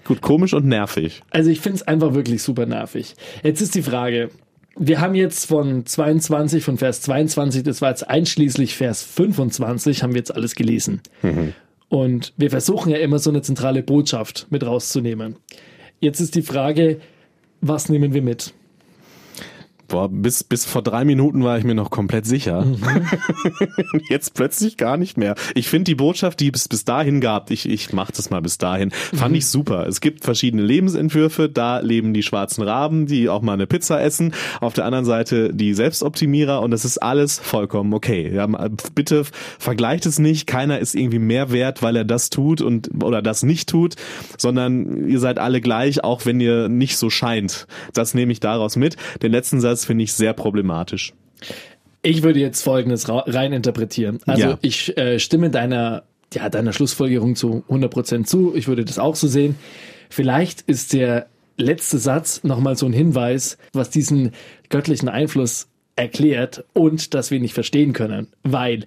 Gut, 0.05 0.23
komisch 0.23 0.55
und 0.55 0.67
nervig. 0.67 1.23
Also 1.31 1.51
ich 1.51 1.61
finde 1.61 1.77
es 1.77 1.83
einfach 1.87 2.15
wirklich 2.15 2.43
super 2.43 2.67
nervig. 2.67 3.15
Jetzt 3.43 3.61
ist 3.61 3.75
die 3.75 3.83
Frage, 3.83 4.31
wir 4.77 5.01
haben 5.01 5.15
jetzt 5.15 5.47
von 5.47 5.85
22, 5.87 6.65
von 6.65 6.79
Vers 6.79 7.03
22, 7.03 7.63
das 7.65 7.83
war 7.83 7.91
jetzt 7.91 8.09
einschließlich 8.09 8.77
Vers 8.77 9.03
25, 9.03 10.03
haben 10.03 10.15
wir 10.15 10.19
jetzt 10.21 10.35
alles 10.35 10.55
gelesen. 10.55 11.01
Und 11.91 12.33
wir 12.37 12.51
versuchen 12.51 12.91
ja 12.91 12.99
immer 12.99 13.19
so 13.19 13.31
eine 13.31 13.43
zentrale 13.43 13.83
Botschaft 13.83 14.47
mit 14.49 14.65
rauszunehmen. 14.65 15.37
Jetzt 15.99 16.21
ist 16.21 16.37
die 16.37 16.43
Frage, 16.43 17.01
was 17.61 17.89
nehmen 17.89 18.15
wir 18.15 18.23
mit? 18.23 18.55
Boah, 19.91 20.09
bis, 20.09 20.45
bis 20.45 20.65
vor 20.65 20.83
drei 20.83 21.05
Minuten 21.05 21.43
war 21.43 21.59
ich 21.59 21.65
mir 21.65 21.75
noch 21.75 21.91
komplett 21.91 22.25
sicher. 22.25 22.65
Jetzt 24.09 24.35
plötzlich 24.35 24.77
gar 24.77 24.97
nicht 24.97 25.17
mehr. 25.17 25.35
Ich 25.57 25.69
finde 25.69 25.85
die 25.85 25.97
Botschaft, 25.97 26.39
die 26.39 26.53
es 26.55 26.69
bis 26.69 26.85
dahin 26.85 27.21
gab, 27.21 27.51
ich, 27.51 27.69
ich 27.69 27.93
mach 27.93 28.13
das 28.13 28.31
mal 28.31 28.41
bis 28.41 28.57
dahin, 28.57 28.93
fand 28.93 29.37
ich 29.37 29.49
super. 29.49 29.89
Es 29.89 30.01
gibt 30.01 30.25
verschiedene 30.25 30.63
Lebensentwürfe. 30.63 31.49
Da 31.49 31.81
leben 31.81 32.15
die 32.15 32.23
schwarzen 32.23 32.63
Raben, 32.63 33.07
die 33.07 33.29
auch 33.29 33.43
mal 33.43 33.55
eine 33.55 33.67
Pizza 33.67 34.01
essen. 34.01 34.33
Auf 34.61 34.75
der 34.75 34.85
anderen 34.85 35.05
Seite 35.05 35.53
die 35.53 35.75
Selbstoptimierer 35.75 36.63
und 36.63 36.71
das 36.71 36.85
ist 36.85 36.99
alles 36.99 37.41
vollkommen 37.41 37.93
okay. 37.93 38.33
Ja, 38.33 38.47
bitte 38.95 39.25
vergleicht 39.59 40.07
es 40.07 40.21
nicht. 40.21 40.47
Keiner 40.47 40.79
ist 40.79 40.95
irgendwie 40.95 41.19
mehr 41.19 41.51
wert, 41.51 41.83
weil 41.83 41.97
er 41.97 42.05
das 42.05 42.31
tut 42.31 42.61
und 42.61 42.91
oder 43.03 43.23
das 43.23 43.43
nicht 43.43 43.69
tut, 43.69 43.97
sondern 44.39 45.09
ihr 45.09 45.19
seid 45.19 45.41
alle 45.41 45.61
gleich, 45.61 46.05
auch 46.05 46.27
wenn 46.27 46.39
ihr 46.39 46.69
nicht 46.69 46.97
so 46.97 47.11
scheint. 47.11 47.67
Das 47.93 48.15
nehme 48.15 48.31
ich 48.31 48.39
daraus 48.39 48.77
mit. 48.77 48.97
Den 49.21 49.33
letzten 49.33 49.61
Satz 49.61 49.80
finde 49.85 50.05
ich 50.05 50.13
sehr 50.13 50.33
problematisch. 50.33 51.13
Ich 52.03 52.23
würde 52.23 52.41
jetzt 52.41 52.63
Folgendes 52.63 53.07
rein 53.09 53.53
interpretieren. 53.53 54.21
Also 54.27 54.43
Ja. 54.43 54.59
ich 54.63 54.97
äh, 54.97 55.19
stimme 55.19 55.51
deiner, 55.51 56.05
ja, 56.33 56.49
deiner 56.49 56.73
Schlussfolgerung 56.73 57.37
zu 57.37 57.63
100% 57.69 58.25
zu. 58.25 58.55
Ich 58.55 58.69
würde 58.69 58.85
das 58.85 58.99
auch 58.99 59.17
so 59.17 59.29
sehen. 59.29 59.57
Vielleicht 60.09 60.63
ist 60.63 60.93
der 60.93 61.27
letzte 61.57 61.99
Satz 61.99 62.43
nochmal 62.43 62.77
so 62.77 62.87
ein 62.87 62.93
Hinweis, 62.93 63.59
was 63.73 63.91
diesen 63.91 64.33
göttlichen 64.71 65.09
Einfluss 65.09 65.69
erklärt 65.97 66.65
und 66.73 67.13
dass 67.13 67.31
wir 67.31 67.39
nicht 67.41 67.53
verstehen 67.53 67.93
können. 67.93 68.29
Weil, 68.43 68.87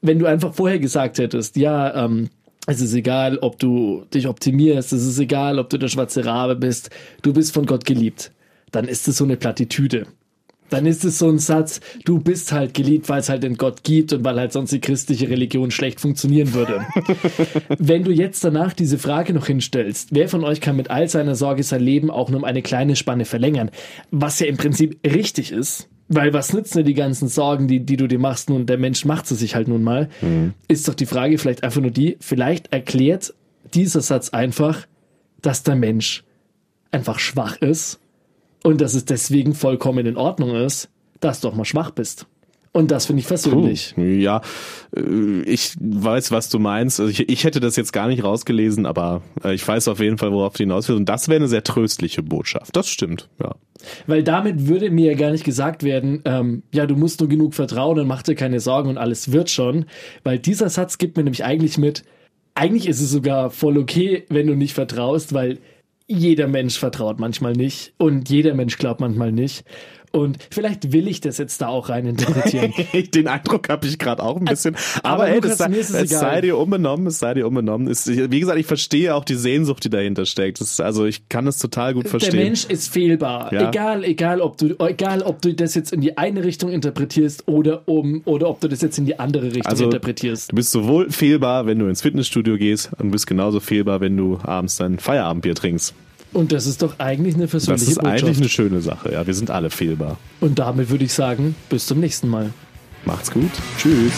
wenn 0.00 0.20
du 0.20 0.26
einfach 0.26 0.54
vorher 0.54 0.78
gesagt 0.78 1.18
hättest, 1.18 1.56
ja, 1.56 2.04
ähm, 2.04 2.30
es 2.68 2.80
ist 2.80 2.94
egal, 2.94 3.38
ob 3.38 3.58
du 3.58 4.04
dich 4.14 4.28
optimierst, 4.28 4.92
es 4.92 5.04
ist 5.04 5.18
egal, 5.18 5.58
ob 5.58 5.68
du 5.70 5.78
der 5.78 5.88
schwarze 5.88 6.24
Rabe 6.24 6.54
bist, 6.54 6.90
du 7.22 7.32
bist 7.32 7.52
von 7.52 7.66
Gott 7.66 7.84
geliebt, 7.84 8.30
dann 8.70 8.86
ist 8.86 9.08
es 9.08 9.16
so 9.16 9.24
eine 9.24 9.36
Plattitüde 9.36 10.06
dann 10.72 10.86
ist 10.86 11.04
es 11.04 11.18
so 11.18 11.28
ein 11.28 11.38
Satz, 11.38 11.80
du 12.04 12.18
bist 12.18 12.52
halt 12.52 12.74
geliebt, 12.74 13.08
weil 13.08 13.20
es 13.20 13.28
halt 13.28 13.42
den 13.42 13.56
Gott 13.56 13.84
gibt 13.84 14.12
und 14.12 14.24
weil 14.24 14.38
halt 14.38 14.52
sonst 14.52 14.72
die 14.72 14.80
christliche 14.80 15.28
Religion 15.28 15.70
schlecht 15.70 16.00
funktionieren 16.00 16.54
würde. 16.54 16.86
Wenn 17.78 18.04
du 18.04 18.10
jetzt 18.10 18.42
danach 18.44 18.72
diese 18.72 18.98
Frage 18.98 19.32
noch 19.32 19.46
hinstellst, 19.46 20.08
wer 20.12 20.28
von 20.28 20.44
euch 20.44 20.60
kann 20.60 20.76
mit 20.76 20.90
all 20.90 21.08
seiner 21.08 21.34
Sorge 21.34 21.62
sein 21.62 21.82
Leben 21.82 22.10
auch 22.10 22.30
nur 22.30 22.38
um 22.38 22.44
eine 22.44 22.62
kleine 22.62 22.96
Spanne 22.96 23.24
verlängern, 23.24 23.70
was 24.10 24.40
ja 24.40 24.46
im 24.46 24.56
Prinzip 24.56 24.98
richtig 25.04 25.52
ist, 25.52 25.88
weil 26.08 26.32
was 26.32 26.52
nützen 26.52 26.78
dir 26.78 26.84
die 26.84 26.94
ganzen 26.94 27.28
Sorgen, 27.28 27.68
die, 27.68 27.80
die 27.80 27.96
du 27.96 28.06
dir 28.06 28.18
machst, 28.18 28.50
nun 28.50 28.66
der 28.66 28.78
Mensch 28.78 29.04
macht 29.04 29.26
sie 29.26 29.34
sich 29.34 29.54
halt 29.54 29.68
nun 29.68 29.82
mal, 29.82 30.08
ist 30.68 30.88
doch 30.88 30.94
die 30.94 31.06
Frage 31.06 31.38
vielleicht 31.38 31.64
einfach 31.64 31.80
nur 31.80 31.90
die, 31.90 32.16
vielleicht 32.20 32.72
erklärt 32.72 33.34
dieser 33.74 34.00
Satz 34.00 34.30
einfach, 34.30 34.86
dass 35.40 35.62
der 35.62 35.76
Mensch 35.76 36.24
einfach 36.90 37.18
schwach 37.18 37.56
ist 37.56 37.98
und 38.62 38.80
dass 38.80 38.94
es 38.94 39.04
deswegen 39.04 39.54
vollkommen 39.54 40.06
in 40.06 40.16
Ordnung 40.16 40.54
ist, 40.54 40.88
dass 41.20 41.40
du 41.40 41.48
auch 41.48 41.54
mal 41.54 41.64
schwach 41.64 41.90
bist. 41.90 42.26
Und 42.74 42.90
das 42.90 43.04
finde 43.04 43.20
ich 43.20 43.26
versöhnlich. 43.26 43.94
Ja, 43.98 44.40
äh, 44.96 45.42
ich 45.42 45.74
weiß, 45.78 46.32
was 46.32 46.48
du 46.48 46.58
meinst. 46.58 47.00
Also 47.00 47.10
ich, 47.10 47.28
ich 47.28 47.44
hätte 47.44 47.60
das 47.60 47.76
jetzt 47.76 47.92
gar 47.92 48.08
nicht 48.08 48.24
rausgelesen, 48.24 48.86
aber 48.86 49.20
äh, 49.44 49.52
ich 49.52 49.66
weiß 49.66 49.88
auf 49.88 50.00
jeden 50.00 50.16
Fall, 50.16 50.32
worauf 50.32 50.54
du 50.54 50.62
hinaus 50.62 50.88
willst. 50.88 50.98
Und 50.98 51.08
das 51.08 51.28
wäre 51.28 51.36
eine 51.36 51.48
sehr 51.48 51.64
tröstliche 51.64 52.22
Botschaft. 52.22 52.74
Das 52.74 52.88
stimmt, 52.88 53.28
ja. 53.42 53.54
Weil 54.06 54.22
damit 54.22 54.68
würde 54.68 54.90
mir 54.90 55.12
ja 55.12 55.18
gar 55.18 55.32
nicht 55.32 55.44
gesagt 55.44 55.82
werden, 55.82 56.22
ähm, 56.24 56.62
ja, 56.72 56.86
du 56.86 56.96
musst 56.96 57.20
nur 57.20 57.28
genug 57.28 57.52
vertrauen 57.52 57.98
und 57.98 58.06
mach 58.06 58.22
dir 58.22 58.36
keine 58.36 58.60
Sorgen 58.60 58.88
und 58.88 58.96
alles 58.96 59.32
wird 59.32 59.50
schon. 59.50 59.84
Weil 60.24 60.38
dieser 60.38 60.70
Satz 60.70 60.96
gibt 60.96 61.18
mir 61.18 61.24
nämlich 61.24 61.44
eigentlich 61.44 61.76
mit, 61.76 62.04
eigentlich 62.54 62.88
ist 62.88 63.02
es 63.02 63.10
sogar 63.10 63.50
voll 63.50 63.76
okay, 63.76 64.24
wenn 64.30 64.46
du 64.46 64.54
nicht 64.54 64.72
vertraust, 64.72 65.34
weil 65.34 65.58
jeder 66.12 66.46
Mensch 66.48 66.78
vertraut 66.78 67.18
manchmal 67.18 67.52
nicht 67.52 67.92
und 67.98 68.28
jeder 68.28 68.54
Mensch 68.54 68.78
glaubt 68.78 69.00
manchmal 69.00 69.32
nicht. 69.32 69.64
Und 70.12 70.38
vielleicht 70.50 70.92
will 70.92 71.08
ich 71.08 71.20
das 71.20 71.38
jetzt 71.38 71.62
da 71.62 71.68
auch 71.68 71.88
rein 71.88 72.06
interpretieren. 72.06 72.72
Den 73.14 73.28
Eindruck 73.28 73.68
habe 73.70 73.86
ich 73.86 73.98
gerade 73.98 74.22
auch 74.22 74.36
ein 74.36 74.44
bisschen. 74.44 74.76
Aber, 75.02 75.14
aber 75.14 75.28
ey, 75.28 75.36
Lukas, 75.36 75.56
das 75.56 75.70
sei, 75.72 75.78
es 75.78 75.94
egal. 75.94 76.20
sei 76.20 76.40
dir 76.42 76.58
unbenommen, 76.58 77.06
es 77.06 77.18
sei 77.18 77.34
dir 77.34 77.46
unbenommen. 77.46 77.88
Es, 77.88 78.06
wie 78.06 78.40
gesagt, 78.40 78.58
ich 78.58 78.66
verstehe 78.66 79.14
auch 79.14 79.24
die 79.24 79.34
Sehnsucht, 79.34 79.84
die 79.84 79.90
dahinter 79.90 80.26
steckt. 80.26 80.60
Das, 80.60 80.80
also 80.80 81.06
ich 81.06 81.28
kann 81.30 81.46
es 81.46 81.58
total 81.58 81.94
gut 81.94 82.08
verstehen. 82.08 82.36
Der 82.36 82.44
Mensch 82.44 82.66
ist 82.66 82.92
fehlbar. 82.92 83.52
Ja. 83.52 83.68
Egal, 83.68 84.04
egal, 84.04 84.42
ob 84.42 84.58
du, 84.58 84.74
egal, 84.78 85.22
ob 85.22 85.40
du 85.40 85.54
das 85.54 85.74
jetzt 85.74 85.92
in 85.92 86.02
die 86.02 86.18
eine 86.18 86.44
Richtung 86.44 86.70
interpretierst 86.70 87.48
oder 87.48 87.88
um, 87.88 88.20
oder 88.26 88.50
ob 88.50 88.60
du 88.60 88.68
das 88.68 88.82
jetzt 88.82 88.98
in 88.98 89.06
die 89.06 89.18
andere 89.18 89.46
Richtung 89.46 89.66
Also, 89.66 89.84
interpretierst. 89.84 90.52
Du 90.52 90.56
bist 90.56 90.70
sowohl 90.70 91.10
fehlbar, 91.10 91.66
wenn 91.66 91.78
du 91.78 91.86
ins 91.86 92.02
Fitnessstudio 92.02 92.58
gehst, 92.58 92.90
und 92.98 93.06
du 93.06 93.12
bist 93.12 93.26
genauso 93.26 93.60
fehlbar, 93.60 94.00
wenn 94.00 94.16
du 94.16 94.38
abends 94.42 94.76
dein 94.76 94.98
Feierabendbier 94.98 95.54
trinkst. 95.54 95.94
Und 96.32 96.52
das 96.52 96.66
ist 96.66 96.82
doch 96.82 96.98
eigentlich 96.98 97.34
eine 97.34 97.44
Das 97.44 97.50
versöhnliche 97.50 97.90
ist 97.90 97.98
Botschaft. 98.00 98.22
eigentlich 98.24 98.38
eine 98.38 98.48
schöne 98.48 98.80
Sache. 98.80 99.12
Ja, 99.12 99.26
wir 99.26 99.34
sind 99.34 99.50
alle 99.50 99.68
fehlbar. 99.70 100.18
Und 100.40 100.58
damit 100.58 100.88
würde 100.90 101.04
ich 101.04 101.12
sagen, 101.12 101.54
bis 101.68 101.86
zum 101.86 102.00
nächsten 102.00 102.28
Mal. 102.28 102.50
Macht's 103.04 103.30
gut. 103.30 103.50
Tschüss. 103.78 104.12